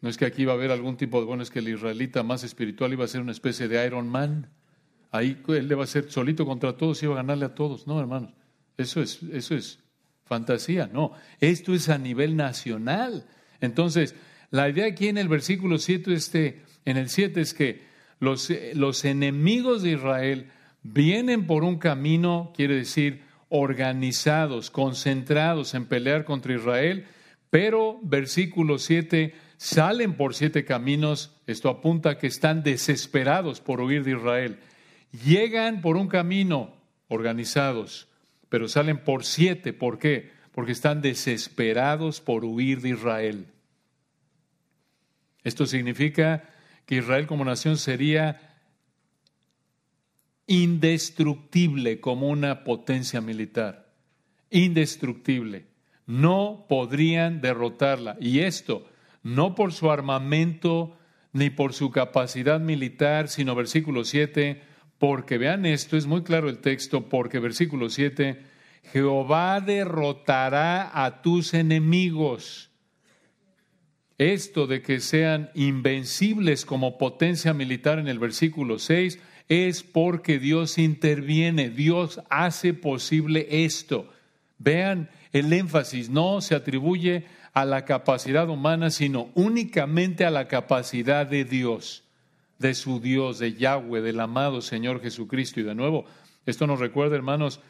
[0.00, 2.22] No es que aquí iba a haber algún tipo de, bueno, es que el israelita
[2.22, 4.50] más espiritual iba a ser una especie de Iron Man.
[5.10, 7.86] Ahí él le va a ser solito contra todos y iba a ganarle a todos.
[7.86, 8.32] No, hermanos,
[8.76, 9.80] eso es, eso es
[10.24, 10.88] fantasía.
[10.92, 13.26] No, esto es a nivel nacional.
[13.60, 14.14] Entonces,
[14.50, 17.82] la idea aquí en el versículo 7, este, en el 7 es que
[18.20, 20.50] los, los enemigos de Israel
[20.82, 27.06] vienen por un camino, quiere decir, organizados, concentrados en pelear contra Israel,
[27.50, 34.04] pero versículo 7, salen por siete caminos, esto apunta a que están desesperados por huir
[34.04, 34.60] de Israel.
[35.24, 36.72] Llegan por un camino
[37.08, 38.08] organizados,
[38.48, 40.30] pero salen por siete, ¿por qué?
[40.52, 43.46] Porque están desesperados por huir de Israel.
[45.42, 46.44] Esto significa
[46.86, 48.49] que Israel como nación sería
[50.50, 53.86] indestructible como una potencia militar.
[54.50, 55.66] Indestructible.
[56.06, 58.16] No podrían derrotarla.
[58.20, 58.84] Y esto
[59.22, 60.96] no por su armamento
[61.32, 64.60] ni por su capacidad militar, sino versículo 7,
[64.98, 68.42] porque vean esto, es muy claro el texto, porque versículo 7,
[68.92, 72.72] Jehová derrotará a tus enemigos
[74.18, 80.78] esto de que sean invencibles como potencia militar en el versículo 6 es porque Dios
[80.78, 84.08] interviene, Dios hace posible esto.
[84.58, 91.26] Vean el énfasis, no se atribuye a la capacidad humana, sino únicamente a la capacidad
[91.26, 92.04] de Dios,
[92.60, 95.58] de su Dios, de Yahweh, del amado Señor Jesucristo.
[95.58, 96.04] Y de nuevo,
[96.46, 97.60] esto nos recuerda, hermanos,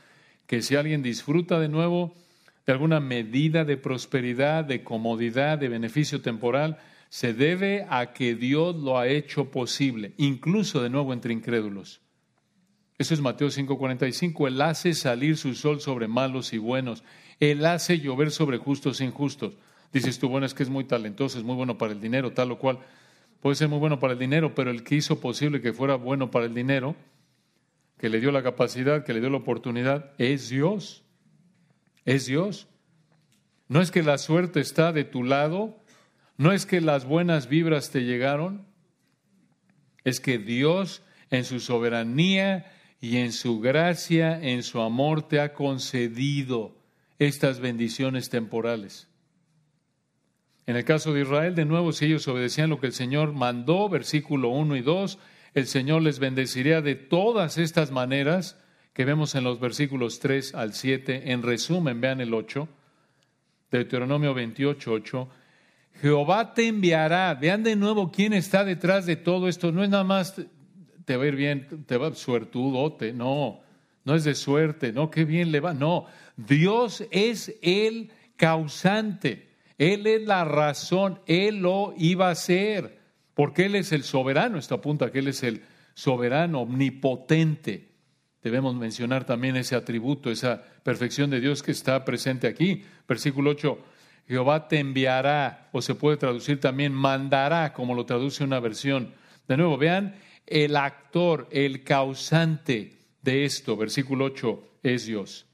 [0.47, 2.12] que si alguien disfruta de nuevo,
[2.66, 6.79] de alguna medida de prosperidad, de comodidad, de beneficio temporal,
[7.11, 12.01] se debe a que Dios lo ha hecho posible, incluso de nuevo entre incrédulos.
[12.96, 14.49] Eso es Mateo 5:45.
[14.49, 17.05] Él hace salir su sol sobre malos y buenos.
[17.38, 19.59] Él hace llover sobre justos e injustos.
[19.92, 22.53] Dices tú, bueno, es que es muy talentoso, es muy bueno para el dinero, tal
[22.53, 22.79] o cual.
[23.40, 26.31] Puede ser muy bueno para el dinero, pero el que hizo posible que fuera bueno
[26.31, 26.96] para el dinero,
[27.99, 31.05] que le dio la capacidad, que le dio la oportunidad, es Dios
[32.05, 32.68] es Dios.
[33.68, 35.80] No es que la suerte está de tu lado,
[36.40, 38.64] no es que las buenas vibras te llegaron,
[40.05, 45.53] es que Dios en su soberanía y en su gracia, en su amor, te ha
[45.53, 46.74] concedido
[47.18, 49.07] estas bendiciones temporales.
[50.64, 53.90] En el caso de Israel, de nuevo, si ellos obedecían lo que el Señor mandó,
[53.90, 55.18] versículo 1 y 2,
[55.53, 58.59] el Señor les bendeciría de todas estas maneras
[58.94, 61.33] que vemos en los versículos 3 al 7.
[61.33, 62.66] En resumen, vean el 8,
[63.70, 65.31] Deuteronomio 28, 8.
[66.00, 67.35] Jehová te enviará.
[67.35, 69.72] Vean de nuevo quién está detrás de todo esto.
[69.72, 70.35] No es nada más
[71.05, 73.12] te va a ir bien, te va suertudote.
[73.12, 73.61] No.
[74.05, 75.74] no es de suerte, no, qué bien le va.
[75.74, 82.98] No, Dios es el causante, Él es la razón, Él lo iba a hacer,
[83.35, 85.62] porque Él es el soberano, esto apunta que Él es el
[85.94, 87.90] soberano, omnipotente.
[88.42, 92.85] Debemos mencionar también ese atributo, esa perfección de Dios que está presente aquí.
[93.07, 93.79] Versículo 8,
[94.31, 99.12] Jehová te enviará, o se puede traducir también mandará, como lo traduce una versión.
[99.49, 100.14] De nuevo, vean
[100.47, 105.47] el actor, el causante de esto, versículo 8, es Dios.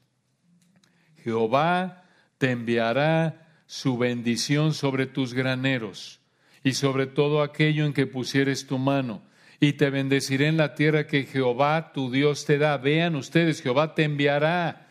[1.23, 2.03] Jehová
[2.37, 6.21] te enviará su bendición sobre tus graneros
[6.63, 9.23] y sobre todo aquello en que pusieres tu mano
[9.59, 12.77] y te bendeciré en la tierra que Jehová tu Dios te da.
[12.77, 14.86] Vean ustedes, Jehová te enviará,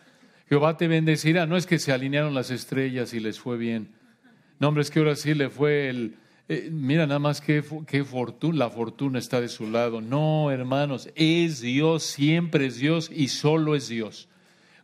[0.49, 1.45] Jehová te bendecirá.
[1.45, 3.89] No es que se alinearon las estrellas y les fue bien.
[4.59, 6.15] No, hombre, es que ahora sí le fue el...
[6.49, 9.99] Eh, mira nada más qué, qué fortuna, la fortuna está de su lado.
[9.99, 14.29] No, hermanos, es Dios, siempre es Dios y solo es Dios.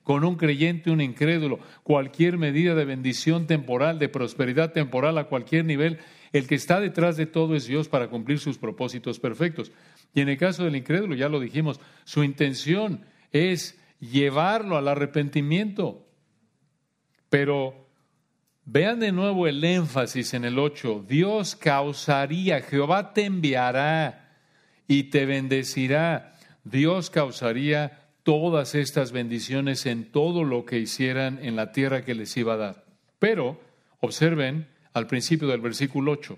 [0.04, 5.64] Con un creyente, un incrédulo, cualquier medida de bendición temporal, de prosperidad temporal a cualquier
[5.64, 6.00] nivel,
[6.34, 9.72] el que está detrás de todo es Dios para cumplir sus propósitos perfectos.
[10.14, 13.80] Y en el caso del incrédulo, ya lo dijimos, su intención es
[14.12, 16.08] llevarlo al arrepentimiento.
[17.30, 17.88] Pero
[18.66, 21.06] vean de nuevo el énfasis en el 8.
[21.08, 24.38] Dios causaría, Jehová te enviará
[24.88, 26.36] y te bendecirá.
[26.64, 32.36] Dios causaría todas estas bendiciones en todo lo que hicieran en la tierra que les
[32.38, 32.86] iba a dar.
[33.20, 33.60] Pero,
[34.00, 36.38] observen, al principio del versículo 8.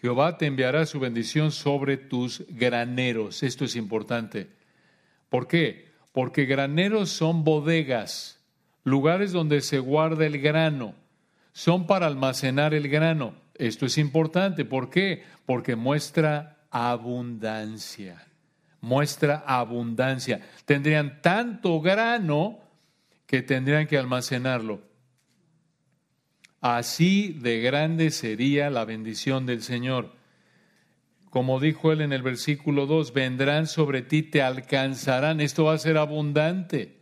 [0.00, 3.42] Jehová te enviará su bendición sobre tus graneros.
[3.42, 4.48] Esto es importante.
[5.28, 5.87] ¿Por qué?
[6.18, 8.40] Porque graneros son bodegas,
[8.82, 10.96] lugares donde se guarda el grano.
[11.52, 13.36] Son para almacenar el grano.
[13.54, 14.64] Esto es importante.
[14.64, 15.22] ¿Por qué?
[15.46, 18.26] Porque muestra abundancia.
[18.80, 20.40] Muestra abundancia.
[20.64, 22.58] Tendrían tanto grano
[23.24, 24.80] que tendrían que almacenarlo.
[26.60, 30.17] Así de grande sería la bendición del Señor.
[31.30, 35.40] Como dijo él en el versículo 2, vendrán sobre ti, te alcanzarán.
[35.40, 36.98] Esto va a ser abundante.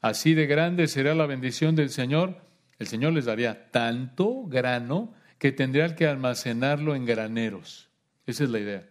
[0.00, 2.42] Así de grande será la bendición del Señor.
[2.78, 7.88] El Señor les daría tanto grano que tendrían que almacenarlo en graneros.
[8.26, 8.88] Esa es la idea.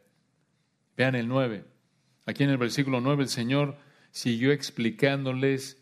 [0.95, 1.63] Vean el 9.
[2.25, 3.77] Aquí en el versículo 9 el Señor
[4.11, 5.77] siguió explicándoles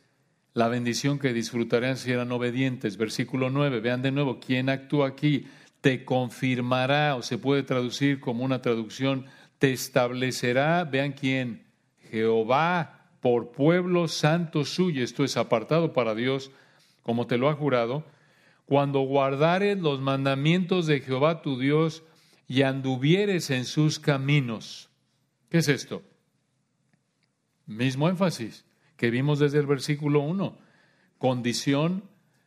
[0.54, 2.98] la bendición que disfrutarán si eran obedientes.
[2.98, 5.48] Versículo 9, vean de nuevo, ¿quién actúa aquí?
[5.86, 9.28] Te confirmará, o se puede traducir como una traducción,
[9.60, 11.64] te establecerá, vean quién,
[12.10, 16.50] Jehová por pueblo santo suyo, esto es apartado para Dios,
[17.04, 18.04] como te lo ha jurado,
[18.66, 22.02] cuando guardares los mandamientos de Jehová tu Dios
[22.48, 24.90] y anduvieres en sus caminos.
[25.52, 26.02] ¿Qué es esto?
[27.68, 28.66] Mismo énfasis
[28.98, 30.58] que vimos desde el versículo 1.
[31.20, 32.06] Condición,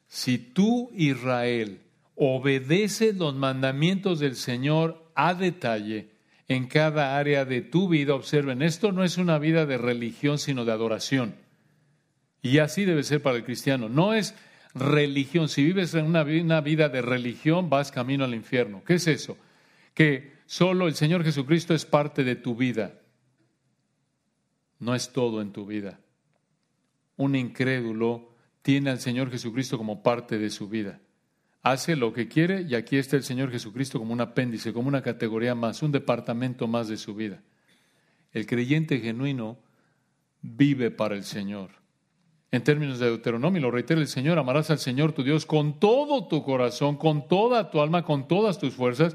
[0.08, 1.82] si tú, Israel,
[2.18, 6.10] obedeces los mandamientos del Señor a detalle
[6.48, 10.64] en cada área de tu vida, observen, esto no es una vida de religión, sino
[10.64, 11.34] de adoración.
[12.42, 13.88] Y así debe ser para el cristiano.
[13.88, 14.34] No es
[14.74, 15.48] religión.
[15.48, 18.82] Si vives en una vida de religión, vas camino al infierno.
[18.84, 19.36] ¿Qué es eso?
[19.94, 22.94] Que solo el Señor Jesucristo es parte de tu vida.
[24.78, 26.00] No es todo en tu vida
[27.18, 28.30] un incrédulo
[28.62, 31.00] tiene al Señor Jesucristo como parte de su vida.
[31.70, 35.02] Hace lo que quiere y aquí está el Señor Jesucristo como un apéndice, como una
[35.02, 37.42] categoría más, un departamento más de su vida.
[38.32, 39.58] El creyente genuino
[40.40, 41.72] vive para el Señor.
[42.50, 46.26] En términos de Deuteronomio, lo reitera el Señor, amarás al Señor tu Dios con todo
[46.26, 49.14] tu corazón, con toda tu alma, con todas tus fuerzas.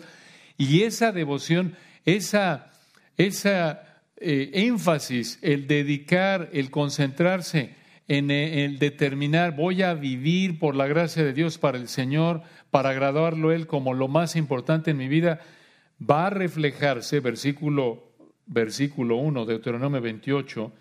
[0.56, 2.72] Y esa devoción, esa,
[3.18, 7.74] esa eh, énfasis, el dedicar, el concentrarse,
[8.08, 12.90] en el determinar, voy a vivir por la gracia de Dios para el Señor, para
[12.90, 15.40] agradarlo Él como lo más importante en mi vida,
[16.00, 18.12] va a reflejarse, versículo,
[18.46, 20.74] versículo 1, Deuteronomio 28,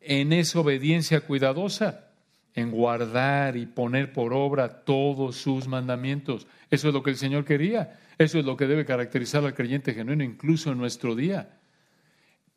[0.00, 2.08] en esa obediencia cuidadosa,
[2.54, 6.46] en guardar y poner por obra todos sus mandamientos.
[6.70, 9.92] Eso es lo que el Señor quería, eso es lo que debe caracterizar al creyente
[9.92, 11.58] genuino incluso en nuestro día.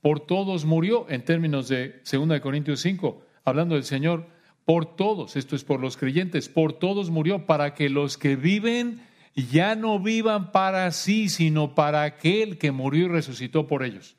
[0.02, 4.28] Por todos murió en términos de 2 Corintios 5 hablando del Señor,
[4.66, 9.02] por todos, esto es por los creyentes, por todos murió, para que los que viven
[9.36, 14.16] ya no vivan para sí, sino para aquel que murió y resucitó por ellos.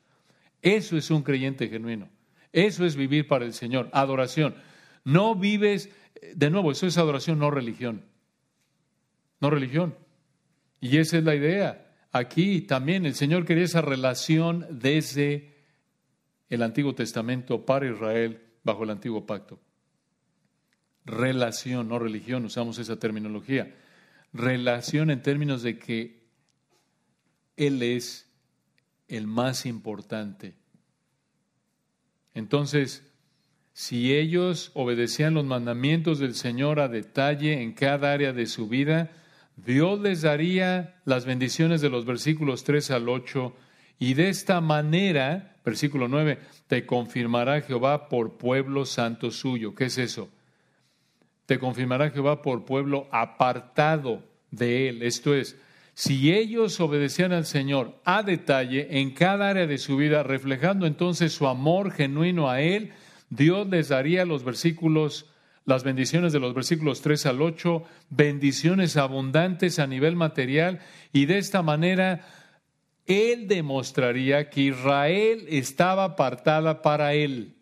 [0.61, 2.09] Eso es un creyente genuino.
[2.51, 4.55] Eso es vivir para el Señor, adoración.
[5.03, 5.89] No vives,
[6.35, 8.03] de nuevo, eso es adoración, no religión.
[9.39, 9.95] No religión.
[10.79, 11.93] Y esa es la idea.
[12.11, 15.55] Aquí también el Señor quería esa relación desde
[16.49, 19.59] el Antiguo Testamento para Israel bajo el Antiguo Pacto.
[21.05, 23.73] Relación, no religión, usamos esa terminología.
[24.33, 26.25] Relación en términos de que
[27.55, 28.29] Él es
[29.07, 30.55] el más importante.
[32.33, 33.09] Entonces,
[33.71, 39.11] si ellos obedecían los mandamientos del Señor a detalle en cada área de su vida,
[39.57, 43.55] Dios les daría las bendiciones de los versículos 3 al 8
[43.99, 49.75] y de esta manera, versículo 9, te confirmará Jehová por pueblo santo suyo.
[49.75, 50.29] ¿Qué es eso?
[51.45, 55.03] Te confirmará Jehová por pueblo apartado de él.
[55.03, 55.57] Esto es,
[55.97, 61.31] si ellos obedecían al Señor a detalle en cada área de su vida, reflejando entonces
[61.31, 62.91] su amor genuino a Él,
[63.29, 65.31] Dios les daría los versículos,
[65.63, 70.79] las bendiciones de los versículos 3 al 8, bendiciones abundantes a nivel material,
[71.13, 72.27] y de esta manera
[73.05, 77.55] Él demostraría que Israel estaba apartada para Él.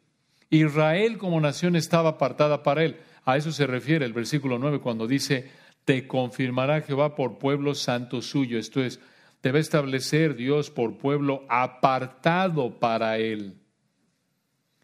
[0.49, 2.97] Israel como nación estaba apartada para Él.
[3.25, 5.49] A eso se refiere el versículo 9 cuando dice,
[5.85, 8.57] te confirmará Jehová por pueblo santo suyo.
[8.57, 8.99] Esto es,
[9.41, 13.55] te va a establecer Dios por pueblo apartado para Él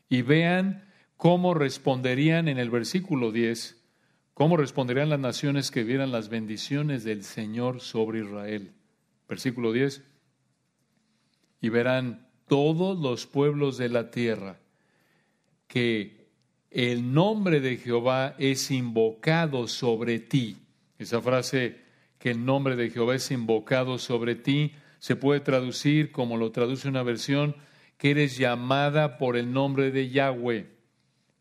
[0.09, 0.83] y vean
[1.15, 3.81] cómo responderían en el versículo 10,
[4.33, 8.73] cómo responderían las naciones que vieran las bendiciones del Señor sobre Israel.
[9.27, 10.03] Versículo 10,
[11.61, 14.59] y verán todos los pueblos de la tierra
[15.67, 16.27] que
[16.71, 20.57] el nombre de Jehová es invocado sobre ti.
[20.97, 21.77] Esa frase
[22.17, 26.87] que el nombre de Jehová es invocado sobre ti se puede traducir como lo traduce
[26.87, 27.55] una versión
[27.97, 30.67] que eres llamada por el nombre de Yahweh,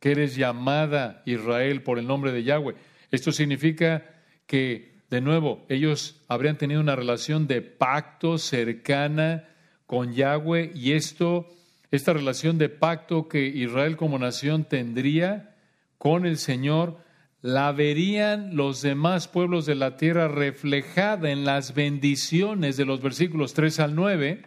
[0.01, 2.75] que eres llamada Israel por el nombre de Yahweh.
[3.11, 4.05] Esto significa
[4.47, 9.49] que, de nuevo, ellos habrían tenido una relación de pacto cercana
[9.89, 11.49] con Yahweh y esto,
[11.91, 15.57] esta relación de pacto que Israel como nación tendría
[15.97, 16.99] con el Señor,
[17.41, 23.55] la verían los demás pueblos de la tierra reflejada en las bendiciones de los versículos
[23.55, 24.43] 3 al 9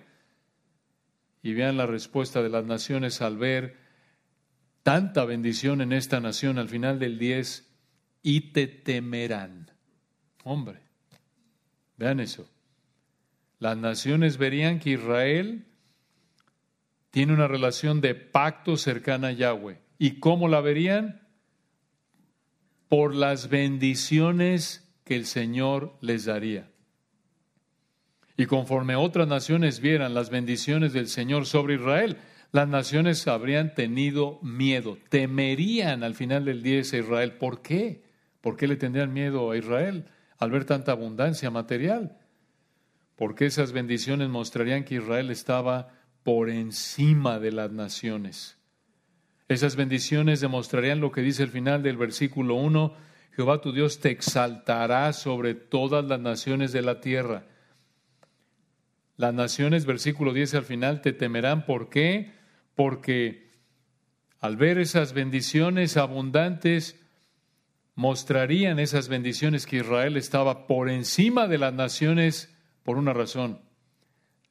[1.42, 3.78] y vean la respuesta de las naciones al ver
[4.84, 7.68] tanta bendición en esta nación al final del 10
[8.22, 9.72] y te temerán.
[10.44, 10.82] Hombre,
[11.98, 12.48] vean eso.
[13.62, 15.68] Las naciones verían que Israel
[17.12, 19.80] tiene una relación de pacto cercana a Yahweh.
[20.00, 21.22] ¿Y cómo la verían?
[22.90, 26.72] Por las bendiciones que el Señor les daría.
[28.36, 32.18] Y conforme otras naciones vieran las bendiciones del Señor sobre Israel,
[32.52, 37.34] las naciones habrían tenido miedo, temerían al final del día a Israel.
[37.34, 38.06] ¿Por qué?
[38.42, 40.06] ¿Por qué le tendrían miedo a Israel
[40.40, 42.18] al ver tanta abundancia material?
[43.22, 45.90] Porque esas bendiciones mostrarían que Israel estaba
[46.24, 48.58] por encima de las naciones.
[49.48, 52.96] Esas bendiciones demostrarían lo que dice el final del versículo 1,
[53.36, 57.46] Jehová tu Dios te exaltará sobre todas las naciones de la tierra.
[59.18, 61.68] Las naciones, versículo 10 al final, te temerán.
[61.68, 62.34] ¿Por qué?
[62.74, 63.52] Porque
[64.40, 67.00] al ver esas bendiciones abundantes,
[67.94, 72.51] mostrarían esas bendiciones que Israel estaba por encima de las naciones
[72.84, 73.60] por una razón,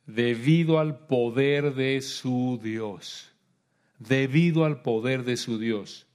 [0.07, 3.33] debido al poder de su Dios,
[3.99, 6.07] debido al poder de su Dios.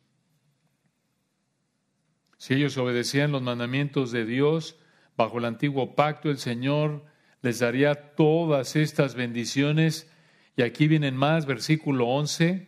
[2.37, 4.77] Si ellos obedecían los mandamientos de Dios
[5.17, 7.05] bajo el antiguo pacto, el Señor
[7.41, 10.11] les daría todas estas bendiciones.
[10.57, 12.67] Y aquí vienen más, versículo 11,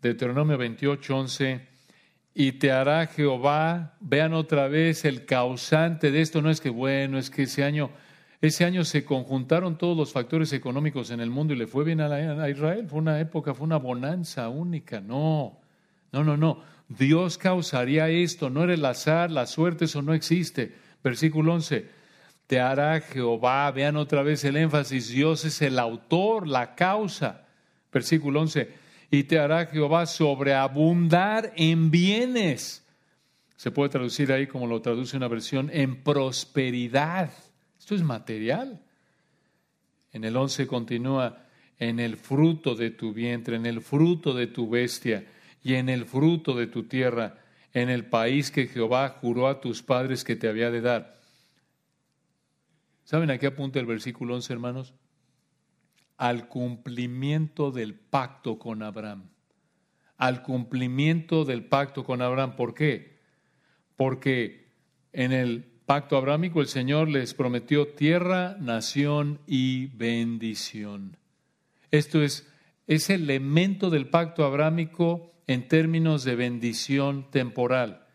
[0.00, 1.67] Deuteronomio 28, 11.
[2.40, 7.18] Y te hará Jehová, vean otra vez el causante de esto, no es que bueno,
[7.18, 7.90] es que ese año,
[8.40, 12.00] ese año se conjuntaron todos los factores económicos en el mundo y le fue bien
[12.00, 15.58] a, Israel, fue una época, fue una bonanza única, no,
[16.12, 20.76] no, no, no, Dios causaría esto, no era el azar, la suerte, eso no existe.
[21.02, 21.88] Versículo 11,
[22.46, 23.68] te hará Jehová.
[23.72, 27.46] Vean otra vez el énfasis, Dios es el autor, la causa.
[27.92, 28.68] Versículo 11,
[29.10, 32.86] y te hará Jehová sobreabundar en bienes.
[33.56, 37.30] Se puede traducir ahí como lo traduce una versión, en prosperidad.
[37.78, 38.82] Esto es material.
[40.12, 41.44] En el 11 continúa,
[41.78, 45.26] en el fruto de tu vientre, en el fruto de tu bestia
[45.62, 47.38] y en el fruto de tu tierra,
[47.72, 51.18] en el país que Jehová juró a tus padres que te había de dar
[53.08, 54.92] ¿Saben a qué apunta el versículo 11, hermanos?
[56.18, 59.30] Al cumplimiento del pacto con Abraham.
[60.18, 62.54] Al cumplimiento del pacto con Abraham.
[62.54, 63.20] ¿Por qué?
[63.96, 64.68] Porque
[65.14, 71.16] en el pacto abrámico el Señor les prometió tierra, nación y bendición.
[71.90, 72.46] Esto es
[72.88, 78.07] es elemento del pacto abrámico en términos de bendición temporal.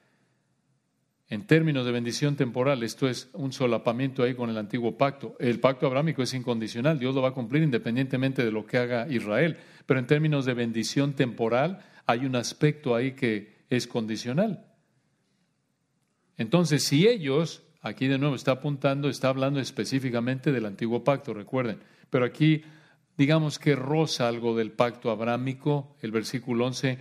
[1.34, 5.36] En términos de bendición temporal, esto es un solapamiento ahí con el antiguo pacto.
[5.40, 9.08] El pacto abrámico es incondicional, Dios lo va a cumplir independientemente de lo que haga
[9.10, 9.58] Israel.
[9.88, 14.64] Pero en términos de bendición temporal, hay un aspecto ahí que es condicional.
[16.38, 21.80] Entonces, si ellos, aquí de nuevo está apuntando, está hablando específicamente del antiguo pacto, recuerden,
[22.12, 22.62] pero aquí
[23.18, 27.00] digamos que roza algo del pacto abrámico, el versículo 11,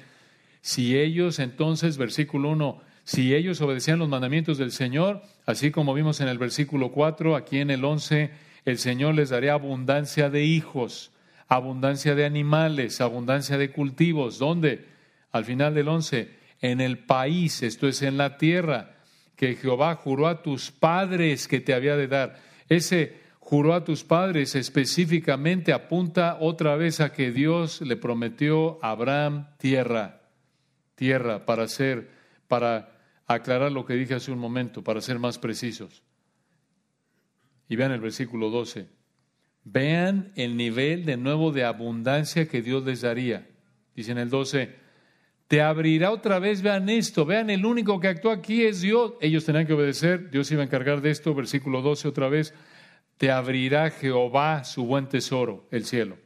[0.62, 6.20] si ellos entonces, versículo 1, si ellos obedecían los mandamientos del Señor, así como vimos
[6.20, 8.30] en el versículo 4, aquí en el 11,
[8.64, 11.10] el Señor les daría abundancia de hijos,
[11.48, 14.38] abundancia de animales, abundancia de cultivos.
[14.38, 14.86] ¿Dónde?
[15.32, 16.30] Al final del 11,
[16.60, 18.94] en el país, esto es en la tierra,
[19.34, 22.38] que Jehová juró a tus padres que te había de dar.
[22.68, 28.90] Ese juró a tus padres específicamente apunta otra vez a que Dios le prometió a
[28.90, 30.20] Abraham tierra,
[30.94, 32.08] tierra para ser,
[32.46, 32.91] para
[33.34, 36.02] aclarar lo que dije hace un momento, para ser más precisos.
[37.68, 38.88] Y vean el versículo 12.
[39.64, 43.48] Vean el nivel de nuevo de abundancia que Dios les daría.
[43.94, 44.74] Dice en el 12,
[45.52, 49.12] te abrirá otra vez, vean esto, vean, el único que actúa aquí es Dios.
[49.20, 52.54] Ellos tenían que obedecer, Dios iba a encargar de esto, versículo 12 otra vez,
[53.18, 56.16] te abrirá Jehová su buen tesoro, el cielo.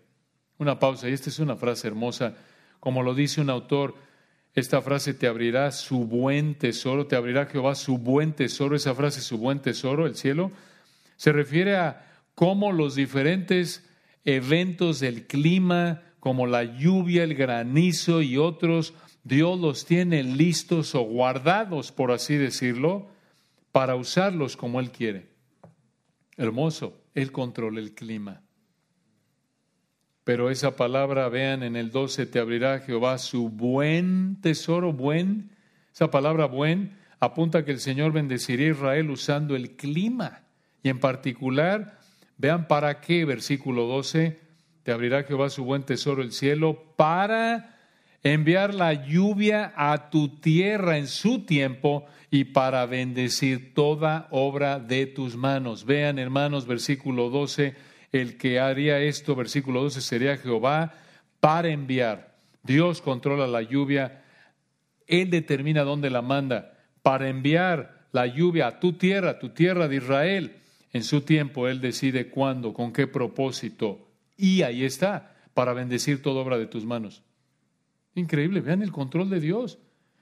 [0.58, 2.36] Una pausa, y esta es una frase hermosa,
[2.80, 3.96] como lo dice un autor,
[4.56, 9.20] esta frase te abrirá su buen tesoro, te abrirá Jehová su buen tesoro, esa frase
[9.20, 10.50] su buen tesoro, el cielo,
[11.16, 13.86] se refiere a cómo los diferentes
[14.24, 18.94] eventos del clima, como la lluvia, el granizo y otros,
[19.24, 23.08] Dios los tiene listos o guardados, por así decirlo,
[23.72, 25.28] para usarlos como Él quiere.
[26.38, 28.45] Hermoso, Él controla el clima.
[30.26, 35.50] Pero esa palabra, vean en el 12, te abrirá Jehová su buen tesoro, buen.
[35.94, 40.40] Esa palabra buen apunta que el Señor bendeciría a Israel usando el clima.
[40.82, 42.00] Y en particular,
[42.38, 44.40] vean para qué, versículo 12,
[44.82, 47.76] te abrirá Jehová su buen tesoro, el cielo, para
[48.24, 55.06] enviar la lluvia a tu tierra en su tiempo y para bendecir toda obra de
[55.06, 55.84] tus manos.
[55.84, 57.76] Vean, hermanos, versículo 12,
[58.12, 60.94] el que haría esto, versículo 12, sería Jehová
[61.40, 62.36] para enviar.
[62.62, 64.22] Dios controla la lluvia,
[65.06, 69.96] Él determina dónde la manda, para enviar la lluvia a tu tierra, tu tierra de
[69.96, 70.56] Israel.
[70.92, 74.08] En su tiempo Él decide cuándo, con qué propósito.
[74.36, 77.22] Y ahí está, para bendecir toda obra de tus manos.
[78.14, 79.78] Increíble, vean el control de Dios.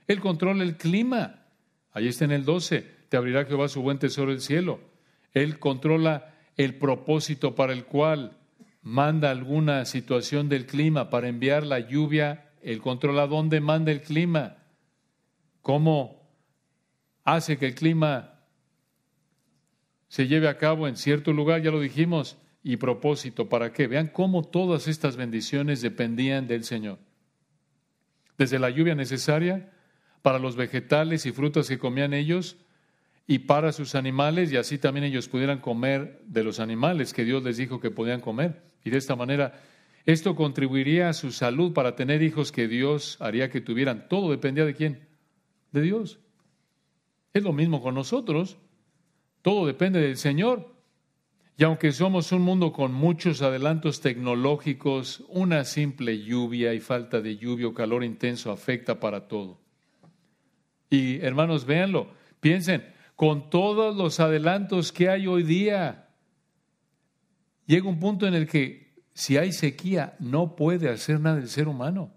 [0.07, 1.47] Él controla el clima.
[1.93, 2.85] Ahí está en el 12.
[3.09, 4.80] Te abrirá Jehová su buen tesoro del cielo.
[5.32, 8.37] Él controla el propósito para el cual
[8.83, 12.51] manda alguna situación del clima para enviar la lluvia.
[12.63, 14.57] Él controla dónde manda el clima.
[15.63, 16.29] Cómo
[17.25, 18.41] hace que el clima
[20.09, 23.87] se lleve a cabo en cierto lugar, ya lo dijimos, y propósito para qué.
[23.87, 26.99] Vean cómo todas estas bendiciones dependían del Señor
[28.39, 29.71] desde la lluvia necesaria
[30.23, 32.57] para los vegetales y frutas que comían ellos
[33.27, 37.43] y para sus animales, y así también ellos pudieran comer de los animales que Dios
[37.43, 38.62] les dijo que podían comer.
[38.85, 39.62] Y de esta manera,
[40.05, 44.09] esto contribuiría a su salud para tener hijos que Dios haría que tuvieran.
[44.09, 45.09] Todo dependía de quién?
[45.72, 46.20] De Dios.
[47.33, 48.59] Es lo mismo con nosotros.
[49.41, 50.75] Todo depende del Señor.
[51.57, 57.37] Y aunque somos un mundo con muchos adelantos tecnológicos, una simple lluvia y falta de
[57.37, 59.61] lluvia o calor intenso afecta para todo.
[60.91, 62.09] Y hermanos, véanlo,
[62.41, 66.09] piensen, con todos los adelantos que hay hoy día,
[67.67, 68.85] llega un punto en el que
[69.15, 72.12] si hay sequía, no puede hacer nada el ser humano.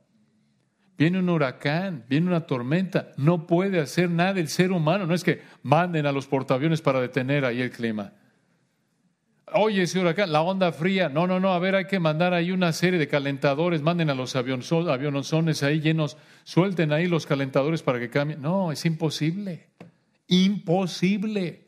[0.98, 5.06] Viene un huracán, viene una tormenta, no puede hacer nada el ser humano.
[5.06, 8.14] No es que manden a los portaaviones para detener ahí el clima.
[9.54, 11.08] Oye, ese huracán, la onda fría.
[11.08, 13.84] No, no, no, a ver, hay que mandar ahí una serie de calentadores.
[13.84, 18.42] Manden a los aviones ahí llenos, suelten ahí los calentadores para que cambien.
[18.42, 19.68] No, es imposible.
[20.28, 21.68] Imposible.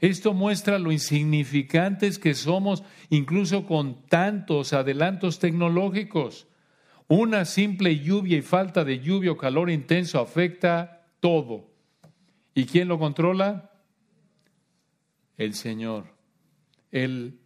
[0.00, 6.48] Esto muestra lo insignificantes que somos, incluso con tantos adelantos tecnológicos.
[7.06, 11.70] Una simple lluvia y falta de lluvia o calor intenso afecta todo.
[12.54, 13.70] ¿Y quién lo controla?
[15.36, 16.06] El Señor.
[16.90, 17.38] Él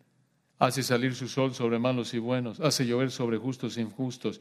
[0.58, 4.40] hace salir su sol sobre malos y buenos, hace llover sobre justos e injustos.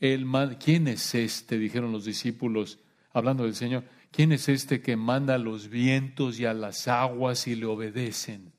[0.00, 0.26] Él,
[0.62, 1.58] ¿Quién es este?
[1.58, 2.78] dijeron los discípulos,
[3.12, 3.84] hablando del Señor.
[4.10, 8.52] ¿Quién es este que manda a los vientos y a las aguas y le obedecen?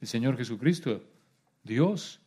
[0.00, 1.02] El Señor Jesucristo,
[1.62, 2.20] Dios.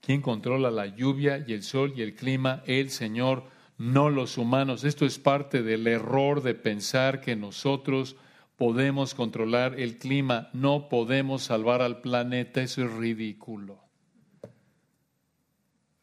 [0.00, 2.62] ¿Quién controla la lluvia y el sol y el clima?
[2.66, 3.44] El Señor,
[3.76, 4.84] no los humanos.
[4.84, 8.16] Esto es parte del error de pensar que nosotros
[8.56, 12.62] podemos controlar el clima, no podemos salvar al planeta.
[12.62, 13.78] Eso es ridículo.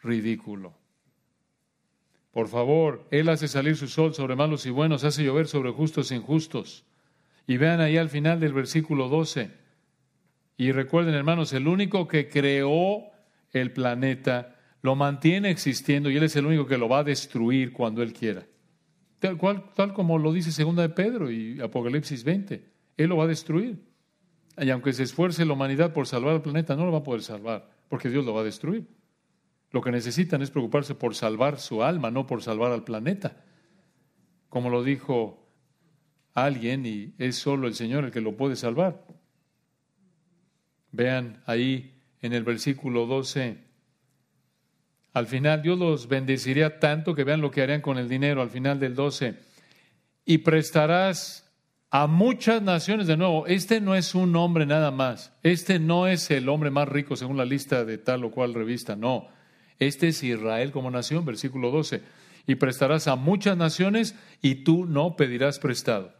[0.02, 0.76] Ridículo.
[2.32, 6.11] Por favor, Él hace salir su sol sobre malos y buenos, hace llover sobre justos
[6.11, 6.86] e injustos.
[7.47, 9.51] Y vean ahí al final del versículo 12.
[10.57, 13.03] Y recuerden, hermanos, el único que creó
[13.53, 17.73] el planeta lo mantiene existiendo y Él es el único que lo va a destruir
[17.73, 18.45] cuando Él quiera.
[19.19, 22.63] Tal, cual, tal como lo dice Segunda de Pedro y Apocalipsis 20.
[22.97, 23.84] Él lo va a destruir.
[24.59, 27.21] Y aunque se esfuerce la humanidad por salvar al planeta, no lo va a poder
[27.21, 28.88] salvar, porque Dios lo va a destruir.
[29.72, 33.43] Lo que necesitan es preocuparse por salvar su alma, no por salvar al planeta.
[34.49, 35.47] Como lo dijo
[36.34, 39.05] alguien, y es solo el Señor el que lo puede salvar.
[40.91, 43.57] Vean ahí en el versículo 12.
[45.13, 48.49] Al final Dios los bendeciría tanto que vean lo que harían con el dinero al
[48.49, 49.36] final del 12.
[50.26, 51.47] Y prestarás
[51.89, 53.47] a muchas naciones de nuevo.
[53.47, 55.34] Este no es un hombre nada más.
[55.43, 58.95] Este no es el hombre más rico según la lista de tal o cual revista.
[58.95, 59.28] No.
[59.80, 62.01] Este es Israel como nación, versículo 12.
[62.47, 66.13] Y prestarás a muchas naciones y tú no pedirás prestado.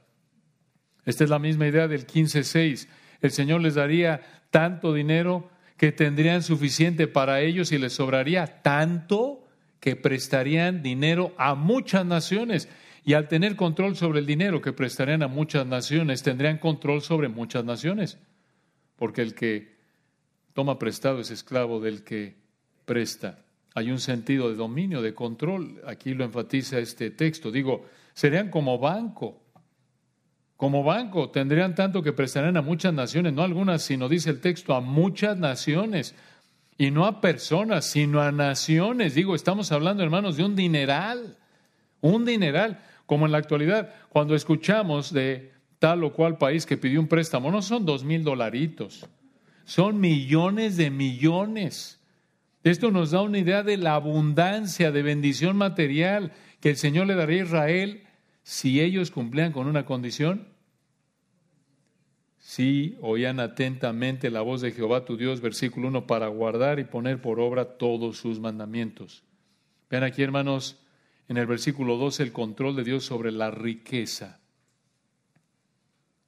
[1.06, 2.88] Esta es la misma idea del 15.6.
[3.22, 9.48] El Señor les daría tanto dinero que tendrían suficiente para ellos y les sobraría tanto
[9.80, 12.68] que prestarían dinero a muchas naciones.
[13.06, 17.30] Y al tener control sobre el dinero que prestarían a muchas naciones, tendrían control sobre
[17.30, 18.18] muchas naciones.
[18.98, 19.78] Porque el que
[20.54, 22.36] toma prestado es esclavo del que
[22.86, 23.46] presta.
[23.78, 25.84] Hay un sentido de dominio, de control.
[25.86, 27.52] Aquí lo enfatiza este texto.
[27.52, 29.40] Digo, serían como banco.
[30.56, 34.74] Como banco tendrían tanto que prestarían a muchas naciones, no algunas, sino dice el texto,
[34.74, 36.16] a muchas naciones.
[36.80, 39.14] Y no a personas, sino a naciones.
[39.14, 41.38] Digo, estamos hablando, hermanos, de un dineral.
[42.02, 42.80] Un dineral.
[43.06, 47.52] Como en la actualidad, cuando escuchamos de tal o cual país que pidió un préstamo,
[47.52, 49.06] no son dos mil dolaritos,
[49.66, 51.98] son millones de millones.
[52.70, 57.16] Esto nos da una idea de la abundancia de bendición material que el Señor le
[57.16, 58.04] daría a Israel
[58.44, 60.48] si ellos cumplían con una condición.
[62.40, 67.22] Si oían atentamente la voz de Jehová tu Dios, versículo 1, para guardar y poner
[67.22, 69.24] por obra todos sus mandamientos.
[69.90, 70.78] Vean aquí, hermanos,
[71.28, 74.40] en el versículo 2 el control de Dios sobre la riqueza.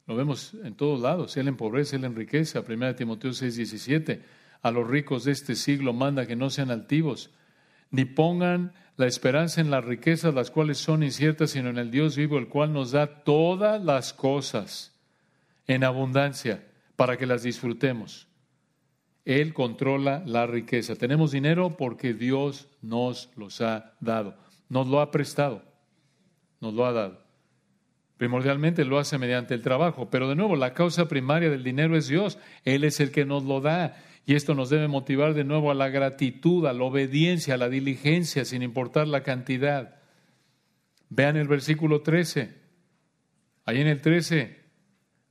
[0.08, 1.38] Lo vemos en todos lados.
[1.38, 2.60] Él empobrece, Él enriquece.
[2.60, 7.32] 1 Timoteo 6, 17 a los ricos de este siglo manda que no sean altivos,
[7.92, 12.18] ni pongan la esperanza en las riquezas, las cuales son inciertas, sino en el Dios
[12.18, 15.00] vivo, el cual nos da todas las cosas
[15.68, 18.28] en abundancia para que las disfrutemos.
[19.24, 20.96] Él controla la riqueza.
[20.96, 24.36] Tenemos dinero porque Dios nos los ha dado,
[24.68, 25.64] nos lo ha prestado,
[26.60, 27.24] nos lo ha dado.
[28.18, 32.10] Primordialmente lo hace mediante el trabajo, pero de nuevo la causa primaria del dinero es
[32.10, 32.38] Dios.
[32.66, 33.96] Él es el que nos lo da.
[34.30, 37.68] Y esto nos debe motivar de nuevo a la gratitud, a la obediencia, a la
[37.68, 39.96] diligencia, sin importar la cantidad.
[41.10, 42.54] Vean el versículo 13.
[43.66, 44.56] Ahí en el 13,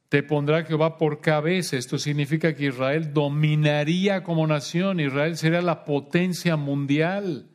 [0.08, 1.76] te pondrá Jehová por cabeza.
[1.76, 4.98] Esto significa que Israel dominaría como nación.
[4.98, 7.50] Israel sería la potencia mundial,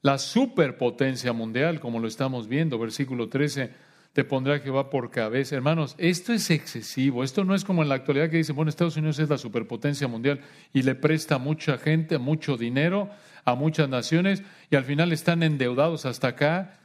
[0.00, 2.78] la superpotencia mundial, como lo estamos viendo.
[2.78, 5.56] Versículo 13 te pondrá Jehová por cabeza.
[5.56, 7.24] Hermanos, esto es excesivo.
[7.24, 10.06] Esto no es como en la actualidad que dicen, bueno, Estados Unidos es la superpotencia
[10.06, 10.40] mundial
[10.72, 13.08] y le presta mucha gente, mucho dinero
[13.44, 16.78] a muchas naciones y al final están endeudados hasta acá.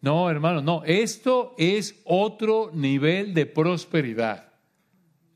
[0.00, 0.82] No, hermanos, no.
[0.86, 4.48] Esto es otro nivel de prosperidad.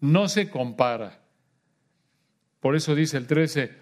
[0.00, 1.20] No se compara.
[2.60, 3.72] Por eso dice el 13,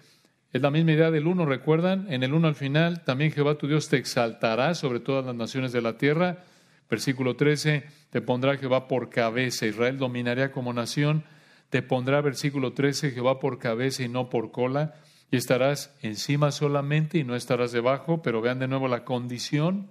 [0.51, 2.11] es la misma idea del 1, ¿recuerdan?
[2.11, 5.71] En el 1 al final, también Jehová tu Dios te exaltará sobre todas las naciones
[5.71, 6.43] de la tierra
[6.89, 11.25] Versículo 13, te pondrá Jehová por cabeza, Israel dominaría como nación,
[11.69, 14.95] te pondrá, versículo 13, Jehová por cabeza y no por cola,
[15.29, 19.89] y estarás encima solamente y no estarás debajo, pero vean de nuevo la condición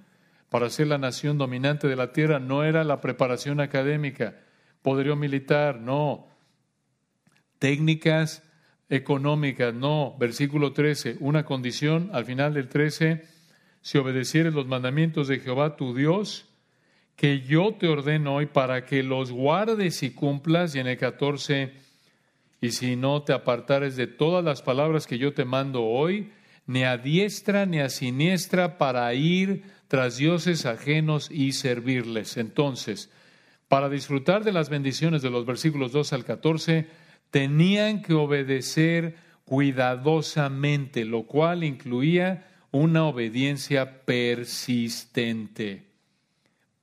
[0.49, 4.37] para ser la nación dominante de la tierra, no era la preparación académica,
[4.81, 6.29] poderío militar, no,
[7.59, 8.43] técnicas
[8.89, 13.25] económicas, no, versículo 13, una condición al final del 13,
[13.83, 16.49] si obedecieres los mandamientos de Jehová tu Dios,
[17.17, 20.75] que yo te ordeno hoy para que los guardes y cumplas.
[20.75, 21.73] Y en el 14,
[22.61, 26.31] y si no te apartares de todas las palabras que yo te mando hoy,
[26.67, 32.37] ni a diestra ni a siniestra para ir tras dioses ajenos y servirles.
[32.37, 33.11] Entonces,
[33.69, 36.87] para disfrutar de las bendiciones de los versículos 2 al 14,
[37.31, 45.85] tenían que obedecer cuidadosamente, lo cual incluía una obediencia persistente,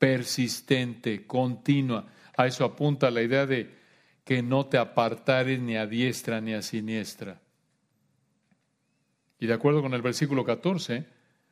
[0.03, 2.07] persistente, continua.
[2.35, 3.69] A eso apunta la idea de
[4.25, 7.39] que no te apartares ni a diestra ni a siniestra.
[9.39, 11.05] Y de acuerdo con el versículo 14,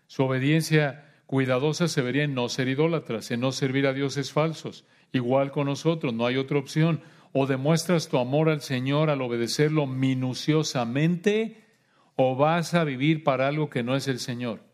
[0.06, 4.84] su obediencia cuidadosa se vería en no ser idólatras, en no servir a dioses falsos.
[5.14, 7.02] Igual con nosotros, no hay otra opción.
[7.32, 11.64] O demuestras tu amor al Señor al obedecerlo minuciosamente,
[12.18, 14.71] o vas a vivir para algo que no es el Señor.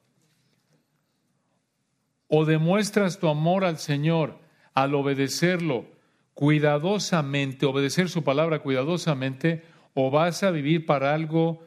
[2.27, 4.39] O demuestras tu amor al Señor
[4.73, 5.85] al obedecerlo
[6.33, 9.63] cuidadosamente, obedecer su palabra cuidadosamente,
[9.95, 11.65] o vas a vivir para algo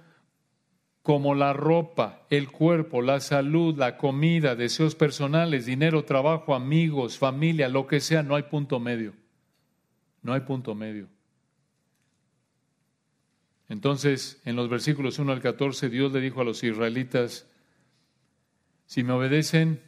[1.03, 7.69] como la ropa, el cuerpo, la salud, la comida, deseos personales, dinero, trabajo, amigos, familia,
[7.69, 9.15] lo que sea, no hay punto medio.
[10.23, 11.09] No hay punto medio.
[13.69, 17.49] Entonces, en los versículos 1 al 14, Dios le dijo a los israelitas,
[18.87, 19.83] si me obedecen,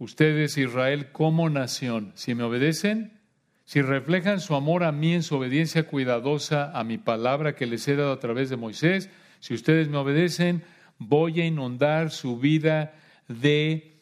[0.00, 3.20] ustedes, Israel, como nación, si me obedecen,
[3.64, 7.86] si reflejan su amor a mí en su obediencia cuidadosa a mi palabra que les
[7.86, 10.64] he dado a través de Moisés, si ustedes me obedecen,
[10.98, 12.94] voy a inundar su vida
[13.28, 14.00] de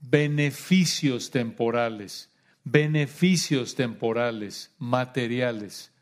[0.00, 2.32] beneficios temporales,
[2.64, 5.92] beneficios temporales, materiales.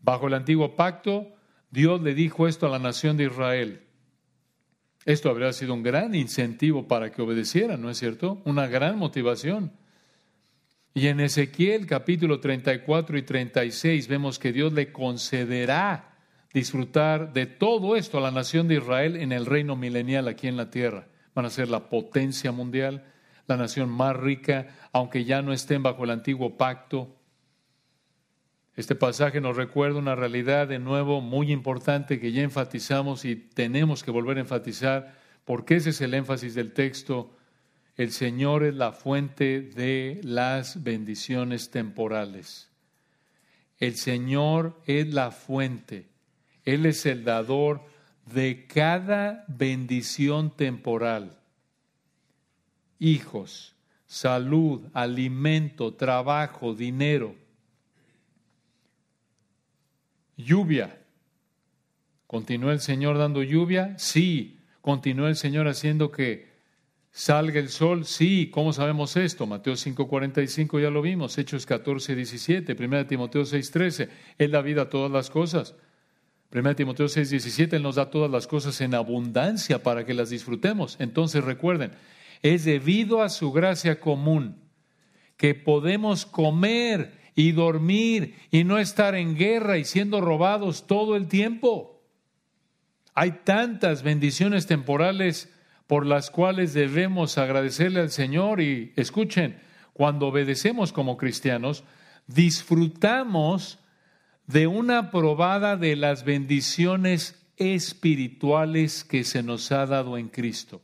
[0.00, 1.28] Bajo el antiguo pacto,
[1.70, 3.82] Dios le dijo esto a la nación de Israel.
[5.04, 8.42] Esto habría sido un gran incentivo para que obedecieran, ¿no es cierto?
[8.44, 9.72] Una gran motivación.
[10.92, 16.16] Y en Ezequiel capítulo 34 y 36 vemos que Dios le concederá
[16.52, 20.56] disfrutar de todo esto a la nación de Israel en el reino milenial aquí en
[20.56, 21.06] la tierra.
[21.34, 23.04] Van a ser la potencia mundial,
[23.46, 27.16] la nación más rica, aunque ya no estén bajo el antiguo pacto.
[28.80, 34.02] Este pasaje nos recuerda una realidad de nuevo muy importante que ya enfatizamos y tenemos
[34.02, 35.14] que volver a enfatizar,
[35.44, 37.36] porque ese es el énfasis del texto
[38.00, 42.70] el Señor es la fuente de las bendiciones temporales.
[43.78, 46.08] El Señor es la fuente.
[46.64, 47.84] Él es el dador
[48.32, 51.42] de cada bendición temporal.
[52.98, 53.76] Hijos,
[54.06, 57.34] salud, alimento, trabajo, dinero.
[60.42, 60.98] Lluvia.
[62.26, 63.98] ¿Continúa el Señor dando lluvia?
[63.98, 64.60] Sí.
[64.80, 66.50] ¿Continúa el Señor haciendo que
[67.12, 69.44] Salga el sol, sí, ¿cómo sabemos esto?
[69.44, 75.10] Mateo 5:45 ya lo vimos, Hechos 14:17, 1 Timoteo 6:13, Él da vida a todas
[75.10, 75.74] las cosas.
[76.52, 80.96] 1 Timoteo 6:17, Él nos da todas las cosas en abundancia para que las disfrutemos.
[81.00, 81.90] Entonces recuerden,
[82.42, 84.56] es debido a su gracia común
[85.36, 91.28] que podemos comer y dormir y no estar en guerra y siendo robados todo el
[91.28, 92.02] tiempo.
[93.14, 95.52] Hay tantas bendiciones temporales
[95.86, 99.60] por las cuales debemos agradecerle al Señor y escuchen,
[99.92, 101.84] cuando obedecemos como cristianos,
[102.26, 103.78] disfrutamos
[104.46, 110.80] de una probada de las bendiciones espirituales que se nos ha dado en Cristo.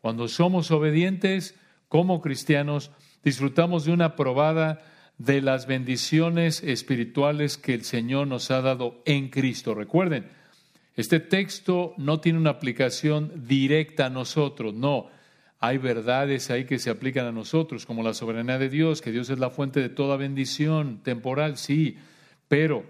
[0.00, 1.54] Cuando somos obedientes
[1.88, 2.90] como cristianos,
[3.22, 4.82] disfrutamos de una probada
[5.18, 9.74] de las bendiciones espirituales que el Señor nos ha dado en Cristo.
[9.74, 10.26] Recuerden,
[10.96, 15.08] este texto no tiene una aplicación directa a nosotros, no.
[15.60, 19.30] Hay verdades ahí que se aplican a nosotros, como la soberanía de Dios, que Dios
[19.30, 21.96] es la fuente de toda bendición temporal, sí,
[22.48, 22.84] pero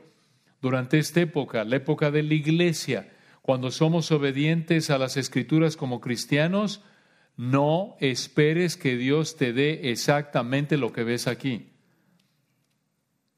[0.61, 3.13] durante esta época, la época de la iglesia,
[3.43, 6.83] cuando somos obedientes a las escrituras como cristianos,
[7.37, 11.74] no esperes que Dios te dé exactamente lo que ves aquí.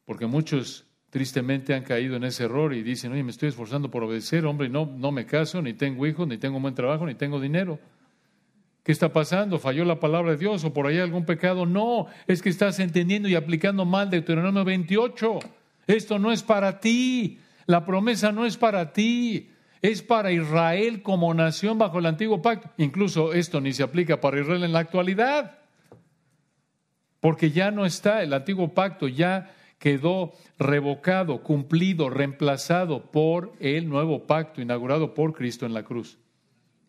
[0.07, 4.03] Porque muchos tristemente han caído en ese error y dicen, oye, me estoy esforzando por
[4.03, 7.41] obedecer, hombre, no, no me caso, ni tengo hijos, ni tengo buen trabajo, ni tengo
[7.41, 7.79] dinero.
[8.87, 9.59] ¿Qué está pasando?
[9.59, 11.67] ¿Falló la palabra de Dios o por ahí algún pecado?
[11.67, 15.41] No, es que estás entendiendo y aplicando mal Deuteronomio 28.
[15.89, 17.41] Esto no es para ti.
[17.67, 19.51] La promesa no es para ti.
[19.83, 22.71] Es para Israel como nación bajo el antiguo pacto.
[22.77, 25.59] Incluso esto ni se aplica para Israel en la actualidad.
[27.19, 34.27] Porque ya no está el antiguo pacto, ya quedó revocado, cumplido, reemplazado por el nuevo
[34.27, 36.19] pacto inaugurado por Cristo en la cruz.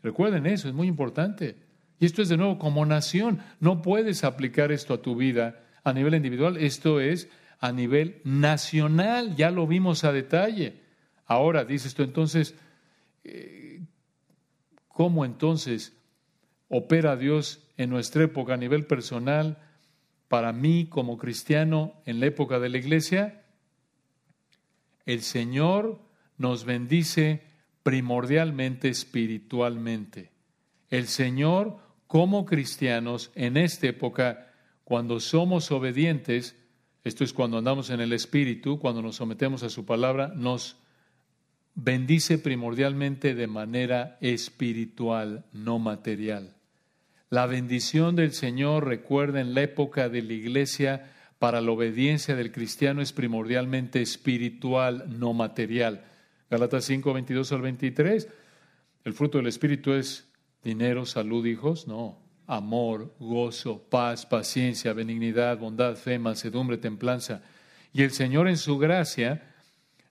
[0.01, 1.57] Recuerden eso, es muy importante.
[1.99, 3.39] Y esto es de nuevo como nación.
[3.59, 7.29] No puedes aplicar esto a tu vida a nivel individual, esto es
[7.59, 10.81] a nivel nacional, ya lo vimos a detalle.
[11.25, 12.55] Ahora, dices tú entonces,
[13.23, 13.81] eh,
[14.87, 15.97] ¿cómo entonces
[16.69, 19.57] opera Dios en nuestra época a nivel personal?
[20.27, 23.43] Para mí como cristiano en la época de la iglesia,
[25.05, 26.01] el Señor
[26.37, 27.43] nos bendice
[27.83, 30.31] primordialmente espiritualmente.
[30.89, 34.51] El Señor, como cristianos, en esta época,
[34.83, 36.57] cuando somos obedientes,
[37.05, 40.77] esto es cuando andamos en el Espíritu, cuando nos sometemos a su palabra, nos
[41.75, 46.56] bendice primordialmente de manera espiritual, no material.
[47.29, 52.53] La bendición del Señor, recuerda, en la época de la iglesia, para la obediencia del
[52.53, 56.05] cristiano es primordialmente espiritual, no material.
[56.49, 58.29] Galatas 5, 22 al 23.
[59.03, 60.29] El fruto del Espíritu es
[60.63, 61.85] dinero, salud, hijos.
[61.85, 62.17] No.
[62.47, 67.41] Amor, gozo, paz, paciencia, benignidad, bondad, fe, mansedumbre, templanza.
[67.91, 69.53] Y el Señor en su gracia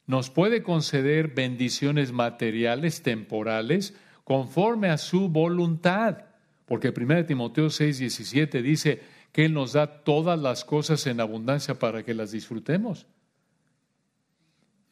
[0.06, 6.26] nos puede conceder bendiciones materiales, temporales, conforme a su voluntad.
[6.66, 9.00] Porque 1 Timoteo 6, 17 dice
[9.32, 13.06] que Él nos da todas las cosas en abundancia para que las disfrutemos.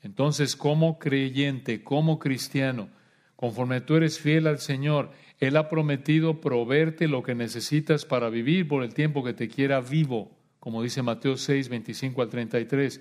[0.03, 2.89] Entonces, como creyente, como cristiano,
[3.37, 8.68] conforme tú eres fiel al Señor, Él ha prometido proveerte lo que necesitas para vivir
[8.68, 13.01] por el tiempo que te quiera vivo, como dice Mateo 6, 25 al 33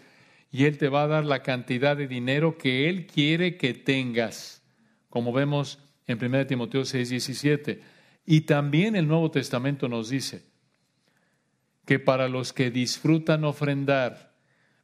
[0.53, 4.61] y Él te va a dar la cantidad de dinero que Él quiere que tengas,
[5.09, 7.82] como vemos en 1 Timoteo 6, 17.
[8.26, 10.45] Y también el Nuevo Testamento nos dice
[11.86, 14.34] que para los que disfrutan ofrendar,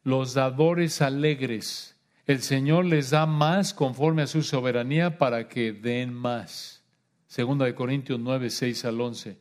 [0.04, 6.14] los dadores alegres, el Señor les da más conforme a su soberanía para que den
[6.14, 6.84] más.
[7.28, 9.38] Segunda de Corintios 9, 6 al 11.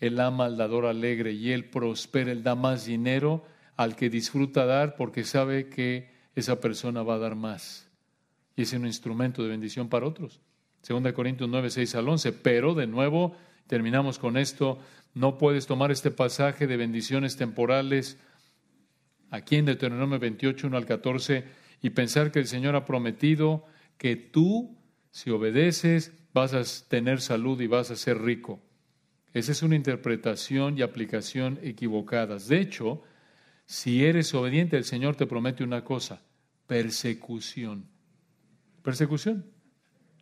[0.00, 3.44] Él ama al dador alegre y él prospera, él da más dinero
[3.76, 7.88] al que disfruta dar porque sabe que esa persona va a dar más.
[8.56, 10.40] Y es un instrumento de bendición para otros.
[10.86, 12.32] Segunda Corintios 9, 6 al 11.
[12.32, 14.78] Pero, de nuevo, terminamos con esto,
[15.14, 18.18] no puedes tomar este pasaje de bendiciones temporales
[19.30, 21.44] aquí en Deuteronomio 28, 1 al 14
[21.82, 23.64] y pensar que el Señor ha prometido
[23.98, 24.78] que tú,
[25.10, 28.62] si obedeces, vas a tener salud y vas a ser rico.
[29.34, 32.46] Esa es una interpretación y aplicación equivocadas.
[32.46, 33.02] De hecho,
[33.64, 36.22] si eres obediente, el Señor te promete una cosa,
[36.68, 37.88] persecución.
[38.84, 39.55] Persecución.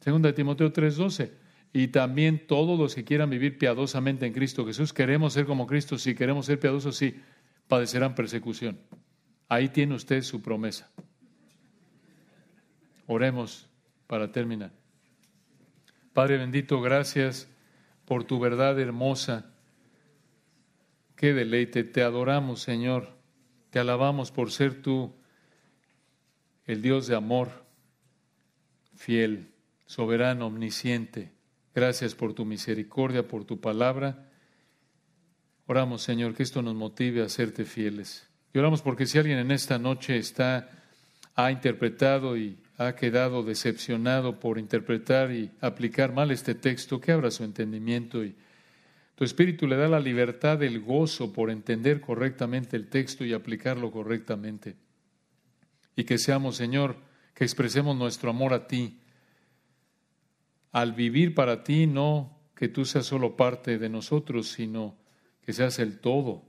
[0.05, 1.32] Segunda de Timoteo 3:12.
[1.72, 5.96] Y también todos los que quieran vivir piadosamente en Cristo Jesús, queremos ser como Cristo,
[5.96, 7.22] si queremos ser piadosos, sí,
[7.68, 8.78] padecerán persecución.
[9.48, 10.90] Ahí tiene usted su promesa.
[13.07, 13.66] Oremos
[14.07, 14.72] para terminar.
[16.12, 17.48] Padre bendito, gracias
[18.05, 19.55] por tu verdad hermosa.
[21.16, 23.09] Qué deleite, te adoramos, Señor.
[23.70, 25.14] Te alabamos por ser tú
[26.66, 27.64] el Dios de amor,
[28.94, 29.53] fiel,
[29.87, 31.32] soberano, omnisciente.
[31.74, 34.30] Gracias por tu misericordia, por tu palabra.
[35.66, 38.28] Oramos, Señor, que esto nos motive a serte fieles.
[38.53, 40.70] Y oramos porque si alguien en esta noche está,
[41.35, 47.30] ha interpretado y ha quedado decepcionado por interpretar y aplicar mal este texto, que abra
[47.30, 48.37] su entendimiento y
[49.14, 53.93] tu Espíritu le da la libertad, el gozo por entender correctamente el texto y aplicarlo
[53.93, 54.76] correctamente.
[55.95, 56.97] Y que seamos, Señor,
[57.32, 58.99] que expresemos nuestro amor a ti.
[60.74, 64.96] Al vivir para ti, no que tú seas solo parte de nosotros, sino
[65.40, 66.42] que seas el todo,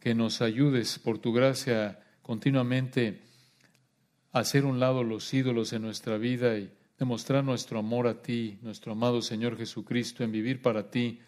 [0.00, 3.20] que nos ayudes por tu gracia continuamente
[4.32, 8.58] a hacer un lado los ídolos en nuestra vida y demostrar nuestro amor a ti,
[8.60, 11.20] nuestro amado Señor Jesucristo, en vivir para ti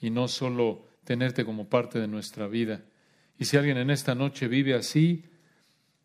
[0.00, 2.84] y no solo tenerte como parte de nuestra vida.
[3.40, 5.24] Y si alguien en esta noche vive así,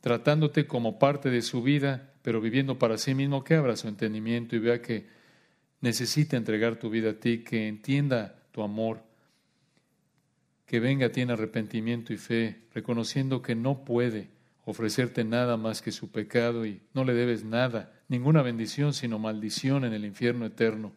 [0.01, 4.55] tratándote como parte de su vida, pero viviendo para sí mismo, que abra su entendimiento
[4.55, 5.16] y vea que
[5.81, 9.03] necesita entregar tu vida a ti, que entienda tu amor,
[10.65, 14.29] que venga a ti en arrepentimiento y fe, reconociendo que no puede
[14.65, 19.85] ofrecerte nada más que su pecado y no le debes nada, ninguna bendición, sino maldición
[19.85, 20.93] en el infierno eterno,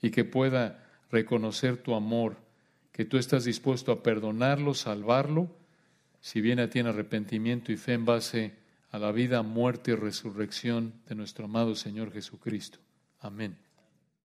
[0.00, 2.36] y que pueda reconocer tu amor,
[2.92, 5.50] que tú estás dispuesto a perdonarlo, salvarlo,
[6.20, 8.54] si viene a ti en arrepentimiento y fe en base
[8.90, 12.78] a la vida, muerte y resurrección de nuestro amado Señor Jesucristo.
[13.18, 13.63] Amén.